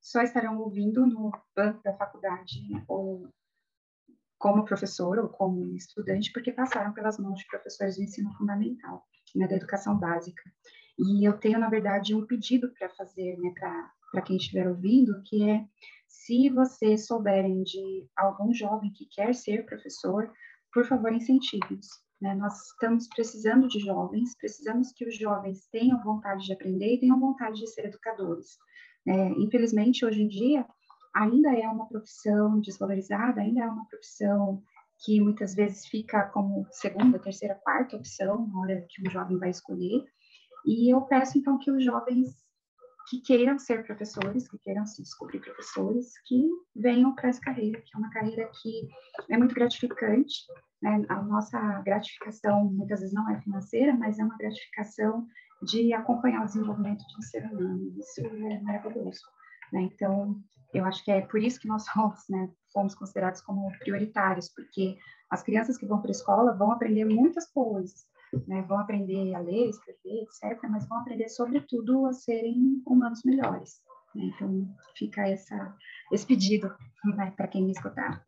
só 0.00 0.22
estarão 0.22 0.58
ouvindo 0.58 1.06
no 1.06 1.30
banco 1.56 1.82
da 1.82 1.96
faculdade 1.96 2.60
ou 2.88 3.28
como 4.38 4.64
professor 4.64 5.18
ou 5.18 5.28
como 5.28 5.74
estudante, 5.74 6.30
porque 6.32 6.52
passaram 6.52 6.92
pelas 6.92 7.18
mãos 7.18 7.38
de 7.38 7.46
professores 7.46 7.96
do 7.96 8.02
ensino 8.02 8.30
fundamental, 8.36 9.02
né, 9.34 9.48
da 9.48 9.56
educação 9.56 9.98
básica. 9.98 10.42
E 10.98 11.26
eu 11.26 11.38
tenho, 11.38 11.58
na 11.58 11.70
verdade, 11.70 12.14
um 12.14 12.26
pedido 12.26 12.70
para 12.74 12.90
fazer 12.90 13.38
né, 13.38 13.52
para 13.58 13.92
quem 14.22 14.36
estiver 14.36 14.68
ouvindo, 14.68 15.22
que 15.24 15.48
é 15.48 15.64
se 16.08 16.48
vocês 16.48 17.06
souberem 17.06 17.62
de 17.62 18.06
algum 18.16 18.52
jovem 18.52 18.92
que 18.92 19.06
quer 19.06 19.34
ser 19.34 19.66
professor, 19.66 20.30
por 20.72 20.86
favor, 20.86 21.12
incentive-os. 21.12 21.86
Né? 22.20 22.34
Nós 22.34 22.54
estamos 22.70 23.08
precisando 23.08 23.68
de 23.68 23.80
jovens, 23.80 24.34
precisamos 24.36 24.92
que 24.92 25.06
os 25.06 25.16
jovens 25.16 25.66
tenham 25.70 26.02
vontade 26.02 26.44
de 26.46 26.52
aprender 26.52 26.94
e 26.94 27.00
tenham 27.00 27.20
vontade 27.20 27.60
de 27.60 27.66
ser 27.68 27.86
educadores. 27.86 28.56
É, 29.06 29.28
infelizmente, 29.32 30.04
hoje 30.04 30.22
em 30.22 30.28
dia, 30.28 30.66
ainda 31.14 31.54
é 31.54 31.68
uma 31.68 31.86
profissão 31.86 32.60
desvalorizada, 32.60 33.40
ainda 33.40 33.60
é 33.60 33.66
uma 33.66 33.86
profissão 33.86 34.62
que 35.04 35.20
muitas 35.20 35.54
vezes 35.54 35.86
fica 35.86 36.22
como 36.28 36.66
segunda, 36.70 37.18
terceira, 37.18 37.60
quarta 37.62 37.96
opção 37.96 38.46
na 38.48 38.60
hora 38.60 38.86
que 38.88 39.06
um 39.06 39.10
jovem 39.10 39.38
vai 39.38 39.50
escolher. 39.50 40.04
E 40.64 40.92
eu 40.92 41.02
peço, 41.02 41.36
então, 41.36 41.58
que 41.58 41.70
os 41.70 41.84
jovens 41.84 42.43
que 43.08 43.20
queiram 43.20 43.58
ser 43.58 43.84
professores, 43.84 44.48
que 44.48 44.58
queiram 44.58 44.86
se 44.86 45.02
descobrir 45.02 45.40
professores, 45.40 46.12
que 46.26 46.48
venham 46.74 47.14
para 47.14 47.28
essa 47.28 47.40
carreira, 47.40 47.80
que 47.80 47.90
é 47.94 47.98
uma 47.98 48.10
carreira 48.10 48.50
que 48.62 48.88
é 49.30 49.36
muito 49.36 49.54
gratificante. 49.54 50.46
Né? 50.82 51.04
A 51.08 51.22
nossa 51.22 51.58
gratificação 51.82 52.64
muitas 52.64 53.00
vezes 53.00 53.14
não 53.14 53.28
é 53.30 53.40
financeira, 53.40 53.94
mas 53.94 54.18
é 54.18 54.24
uma 54.24 54.36
gratificação 54.36 55.26
de 55.62 55.92
acompanhar 55.92 56.42
o 56.42 56.46
desenvolvimento 56.46 57.06
de 57.06 57.18
um 57.18 57.22
ser 57.22 57.44
humano. 57.46 57.94
Isso 57.98 58.20
é 58.20 58.60
maravilhoso. 58.60 59.20
Né? 59.72 59.82
Então, 59.82 60.40
eu 60.72 60.84
acho 60.84 61.04
que 61.04 61.10
é 61.10 61.20
por 61.20 61.42
isso 61.42 61.60
que 61.60 61.68
nós 61.68 61.86
fomos, 61.88 62.20
né, 62.28 62.50
fomos 62.72 62.94
considerados 62.94 63.40
como 63.40 63.70
prioritários, 63.78 64.48
porque 64.48 64.98
as 65.30 65.42
crianças 65.42 65.78
que 65.78 65.86
vão 65.86 66.00
para 66.00 66.10
a 66.10 66.12
escola 66.12 66.56
vão 66.56 66.72
aprender 66.72 67.04
muitas 67.04 67.50
coisas, 67.50 68.06
né, 68.46 68.62
vão 68.62 68.78
aprender 68.78 69.34
a 69.34 69.40
ler, 69.40 69.68
escrever, 69.68 70.22
etc., 70.22 70.62
mas 70.70 70.86
vão 70.88 70.98
aprender, 70.98 71.28
sobretudo, 71.28 72.06
a 72.06 72.12
serem 72.12 72.82
humanos 72.86 73.22
melhores. 73.24 73.80
Né? 74.14 74.30
Então, 74.34 74.68
fica 74.96 75.26
essa, 75.28 75.76
esse 76.12 76.26
pedido 76.26 76.68
né, 77.16 77.32
para 77.36 77.48
quem 77.48 77.64
me 77.64 77.72
escutar. 77.72 78.22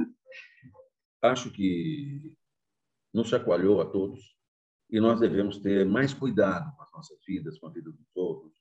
Acho 1.23 1.51
que 1.51 2.37
nos 3.13 3.29
chacoalhou 3.29 3.81
a 3.81 3.87
todos 3.87 4.37
e 4.91 5.01
nós 5.01 5.19
devemos 5.19 5.59
ter 5.59 5.85
mais 5.85 6.15
cuidado 6.15 6.75
com 6.77 6.83
as 6.83 6.93
nossas 6.93 7.19
vidas, 7.27 7.59
com 7.59 7.67
a 7.67 7.71
vida 7.71 7.91
dos 7.91 8.07
outros, 8.15 8.53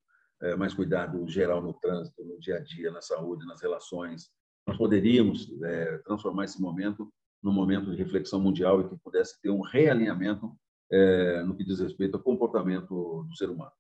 é, 0.42 0.56
mais 0.56 0.74
cuidado 0.74 1.28
geral 1.28 1.62
no 1.62 1.74
trânsito, 1.74 2.24
no 2.24 2.40
dia 2.40 2.58
a 2.58 2.60
dia, 2.60 2.92
na 2.92 3.02
saúde, 3.02 3.46
nas 3.46 3.62
relações. 3.62 4.32
Nós 4.68 4.78
poderíamos 4.78 5.52
é, 5.64 5.98
transformar 6.00 6.46
esse 6.46 6.60
momento 6.62 7.12
num 7.44 7.54
momento 7.54 7.92
de 7.92 7.98
reflexão 7.98 8.40
mundial 8.40 8.82
e 8.82 8.90
que 8.90 8.98
pudesse 8.98 9.40
ter 9.40 9.52
um 9.52 9.62
realinhamento 9.62 10.52
é, 10.92 11.44
no 11.44 11.56
que 11.56 11.64
diz 11.64 11.80
respeito 11.80 12.18
ao 12.18 12.24
comportamento 12.24 13.26
do 13.28 13.36
ser 13.36 13.50
humano. 13.50 13.72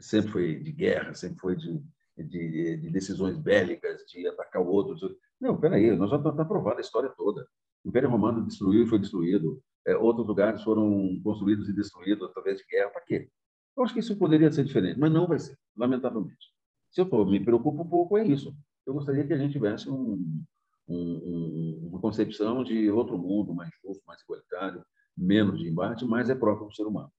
Sempre 0.00 0.32
foi 0.32 0.54
de 0.56 0.72
guerra, 0.72 1.14
sempre 1.14 1.38
foi 1.38 1.56
de, 1.56 1.82
de, 2.16 2.76
de 2.76 2.90
decisões 2.90 3.38
bélicas, 3.38 4.02
de 4.08 4.26
atacar 4.26 4.62
o 4.62 4.66
outro. 4.66 4.96
Não, 5.40 5.58
peraí, 5.58 5.96
nós 5.96 6.10
já 6.10 6.16
está 6.16 6.32
tá 6.32 6.44
provado 6.44 6.78
a 6.78 6.80
história 6.80 7.10
toda. 7.10 7.46
O 7.84 7.88
Império 7.88 8.10
Romano 8.10 8.44
destruiu 8.44 8.84
e 8.84 8.86
foi 8.86 8.98
destruído. 8.98 9.62
É, 9.86 9.96
outros 9.96 10.26
lugares 10.26 10.62
foram 10.62 11.20
construídos 11.22 11.68
e 11.68 11.72
destruídos 11.72 12.28
através 12.28 12.58
de 12.58 12.64
guerra. 12.66 12.90
Para 12.90 13.02
quê? 13.02 13.28
Eu 13.76 13.84
acho 13.84 13.92
que 13.92 14.00
isso 14.00 14.16
poderia 14.16 14.50
ser 14.50 14.64
diferente, 14.64 14.98
mas 14.98 15.12
não 15.12 15.26
vai 15.26 15.38
ser, 15.38 15.58
lamentavelmente. 15.76 16.52
Se 16.90 17.00
eu 17.00 17.06
tô, 17.06 17.24
me 17.24 17.44
preocupo 17.44 17.82
um 17.82 17.88
pouco, 17.88 18.16
é 18.16 18.24
isso. 18.24 18.56
Eu 18.86 18.94
gostaria 18.94 19.26
que 19.26 19.32
a 19.32 19.36
gente 19.36 19.52
tivesse 19.52 19.90
um, 19.90 20.44
um, 20.88 21.88
uma 21.90 22.00
concepção 22.00 22.62
de 22.62 22.90
outro 22.90 23.18
mundo 23.18 23.52
mais 23.52 23.70
justo, 23.82 24.02
mais 24.06 24.20
igualitário, 24.22 24.84
menos 25.16 25.58
de 25.58 25.68
embate, 25.68 26.04
mas 26.04 26.28
é 26.28 26.34
próprio 26.34 26.68
do 26.68 26.74
ser 26.74 26.84
humano. 26.84 27.12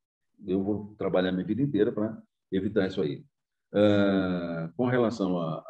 Eu 0.45 0.63
vou 0.63 0.95
trabalhar 0.97 1.31
minha 1.31 1.45
vida 1.45 1.61
inteira 1.61 1.91
para 1.91 2.21
evitar 2.51 2.87
isso 2.87 3.01
aí. 3.01 3.25
Uh, 3.73 4.71
com 4.75 4.85
relação 4.85 5.39
à, 5.39 5.63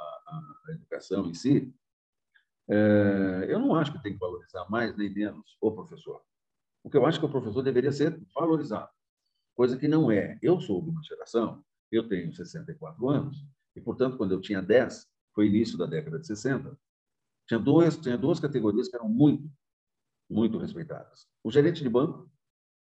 educação 0.70 1.28
em 1.28 1.34
si, 1.34 1.74
uh, 2.70 3.44
eu 3.48 3.60
não 3.60 3.76
acho 3.76 3.94
que 3.94 4.02
tem 4.02 4.14
que 4.14 4.20
valorizar 4.20 4.66
mais 4.70 4.96
nem 4.98 5.14
menos 5.14 5.58
o 5.62 5.72
professor. 5.72 6.22
O 6.84 6.90
que 6.90 6.98
eu 6.98 7.06
acho 7.06 7.20
que 7.20 7.26
o 7.26 7.30
professor 7.30 7.62
deveria 7.62 7.92
ser 7.92 8.20
valorizado, 8.34 8.90
coisa 9.56 9.78
que 9.78 9.88
não 9.88 10.12
é. 10.12 10.38
Eu 10.42 10.60
sou 10.60 10.82
de 10.82 10.90
uma 10.90 11.04
geração, 11.04 11.64
eu 11.92 12.08
tenho 12.08 12.34
64 12.34 13.10
anos, 13.10 13.38
e, 13.76 13.82
portanto, 13.82 14.18
quando 14.18 14.32
eu 14.32 14.42
tinha 14.42 14.62
10, 14.62 15.08
foi 15.34 15.48
início 15.48 15.78
da 15.78 15.86
década 15.86 16.20
de 16.20 16.28
60, 16.28 16.78
tinha 17.48 17.60
duas, 17.60 17.98
tinha 17.98 18.18
duas 18.18 18.40
categorias 18.40 18.88
que 18.88 18.96
eram 18.96 19.10
muito, 19.10 19.50
muito 20.30 20.58
respeitadas. 20.58 21.28
O 21.44 21.52
gerente 21.52 21.84
de 21.84 21.90
banco 21.90 22.30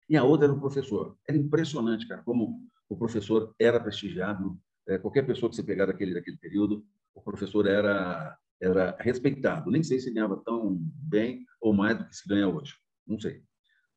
e 0.10 0.16
a 0.16 0.24
outra 0.24 0.48
era 0.48 0.54
o 0.54 0.60
professor. 0.60 1.18
Era 1.28 1.38
impressionante, 1.38 2.08
cara, 2.08 2.22
como 2.24 2.62
o 2.88 2.98
professor 2.98 3.54
era 3.60 3.80
prestigiado. 3.80 4.58
É, 4.88 4.98
qualquer 4.98 5.26
pessoa 5.26 5.50
que 5.50 5.56
você 5.56 5.64
pegar 5.64 5.88
daquele, 5.88 6.14
daquele 6.14 6.38
período, 6.38 6.86
o 7.14 7.22
professor 7.22 7.68
era, 7.68 8.38
era 8.62 8.96
respeitado. 9.00 9.72
Nem 9.72 9.84
sei 9.84 10.00
se 10.00 10.12
ganhava 10.14 10.38
tão 10.38 10.78
bem 10.80 11.46
ou 11.60 11.74
mais 11.74 11.98
do 11.98 12.06
que 12.08 12.16
se 12.16 12.28
ganha 12.28 12.48
hoje. 12.48 12.76
Não 13.06 13.20
sei. 13.20 13.38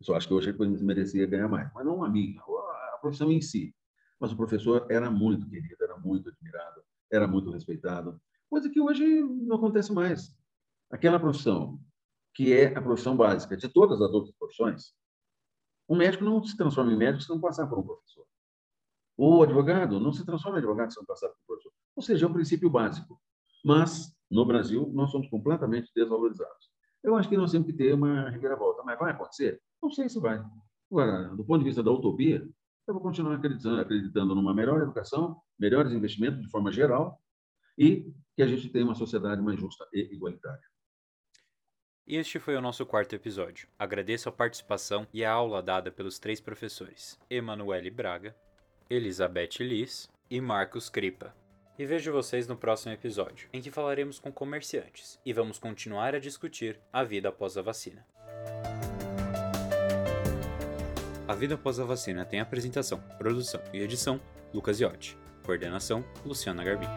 Eu 0.01 0.07
só 0.07 0.15
acho 0.15 0.29
que 0.29 0.35
hoje 0.35 0.51
ele 0.51 0.85
merecia 0.85 1.27
ganhar 1.27 1.49
mais. 1.49 1.71
Mas 1.75 1.85
não 1.85 2.03
a 2.03 2.09
mim, 2.09 2.37
a 2.95 2.99
profissão 2.99 3.31
em 3.31 3.41
si. 3.41 3.75
Mas 4.19 4.33
o 4.33 4.37
professor 4.37 4.87
era 4.91 5.11
muito 5.11 5.49
querido, 5.49 5.77
era 5.81 5.97
muito 5.99 6.29
admirado, 6.29 6.83
era 7.11 7.27
muito 7.27 7.51
respeitado. 7.51 8.21
Coisa 8.49 8.69
que 8.71 8.81
hoje 8.81 9.05
não 9.05 9.57
acontece 9.57 9.93
mais. 9.93 10.35
Aquela 10.91 11.21
profissão 11.21 11.79
que 12.35 12.53
é 12.53 12.77
a 12.77 12.83
profissão 12.83 13.17
básica 13.17 13.57
de 13.57 13.69
todas 13.69 14.01
as 14.01 14.11
outras 14.13 14.35
profissões, 14.37 14.95
Um 15.89 15.97
médico 15.97 16.23
não 16.23 16.43
se 16.45 16.57
transforma 16.57 16.93
em 16.93 16.97
médico 16.97 17.23
se 17.23 17.31
não 17.31 17.41
passar 17.41 17.67
por 17.67 17.79
um 17.79 17.83
professor. 17.83 18.27
O 19.17 19.43
advogado 19.43 19.99
não 19.99 20.13
se 20.13 20.25
transforma 20.25 20.59
em 20.59 20.61
advogado 20.61 20.93
se 20.93 20.99
não 20.99 21.07
passar 21.07 21.29
por 21.29 21.37
um 21.37 21.47
professor. 21.47 21.73
Ou 21.97 22.03
seja, 22.03 22.27
é 22.27 22.29
um 22.29 22.33
princípio 22.33 22.69
básico. 22.69 23.19
Mas, 23.65 24.15
no 24.31 24.45
Brasil, 24.45 24.91
nós 24.93 25.11
somos 25.11 25.29
completamente 25.29 25.91
desvalorizados. 25.95 26.71
Eu 27.03 27.17
acho 27.17 27.29
que 27.29 27.37
nós 27.37 27.51
temos 27.51 27.67
que 27.67 27.73
ter 27.73 27.95
uma 27.95 28.29
reviravolta. 28.29 28.83
Mas 28.85 28.99
vai 28.99 29.13
acontecer? 29.13 29.61
Não 29.83 29.91
sei 29.91 30.09
se 30.09 30.21
vai. 30.21 30.45
Agora, 30.91 31.35
do 31.35 31.45
ponto 31.45 31.61
de 31.61 31.65
vista 31.65 31.83
da 31.83 31.91
utopia, 31.91 32.47
eu 32.87 32.95
vou 32.95 33.03
continuar 33.03 33.35
acreditando, 33.35 33.81
acreditando 33.81 34.35
numa 34.35 34.55
melhor 34.55 34.81
educação, 34.81 35.41
melhores 35.59 35.93
investimentos 35.93 36.41
de 36.41 36.51
forma 36.51 36.71
geral 36.71 37.21
e 37.77 38.13
que 38.37 38.43
a 38.43 38.47
gente 38.47 38.69
tenha 38.71 38.85
uma 38.85 38.95
sociedade 38.95 39.43
mais 39.43 39.59
justa 39.59 39.87
e 39.93 40.15
igualitária. 40.15 40.63
Este 42.11 42.39
foi 42.39 42.57
o 42.57 42.61
nosso 42.63 42.87
quarto 42.87 43.15
episódio. 43.15 43.69
Agradeço 43.79 44.31
a 44.31 44.33
participação 44.33 45.07
e 45.13 45.23
a 45.23 45.31
aula 45.31 45.63
dada 45.63 45.91
pelos 45.91 46.19
três 46.19 46.41
professores, 46.41 47.19
Emanuele 47.29 47.91
Braga, 47.91 48.35
Elizabeth 48.89 49.59
Liz 49.61 50.09
e 50.31 50.41
Marcos 50.41 50.89
Cripa. 50.89 51.35
E 51.79 51.85
vejo 51.85 52.11
vocês 52.11 52.49
no 52.49 52.57
próximo 52.57 52.95
episódio, 52.95 53.51
em 53.53 53.61
que 53.61 53.71
falaremos 53.71 54.19
com 54.19 54.33
comerciantes 54.33 55.21
e 55.23 55.35
vamos 55.35 55.59
continuar 55.59 56.15
a 56.15 56.19
discutir 56.19 56.81
a 56.91 57.05
vida 57.05 57.29
após 57.29 57.59
a 57.59 57.63
vacina. 57.63 58.07
A 61.29 61.35
Vida 61.35 61.57
Após 61.57 61.79
a 61.79 61.85
Vacina 61.85 62.25
tem 62.25 62.41
apresentação, 62.41 63.03
produção 63.19 63.61
e 63.71 63.81
edição 63.81 64.19
Lucas 64.55 64.81
Iotti. 64.81 65.15
Coordenação 65.45 66.03
Luciana 66.25 66.65
Garbim. 66.65 66.89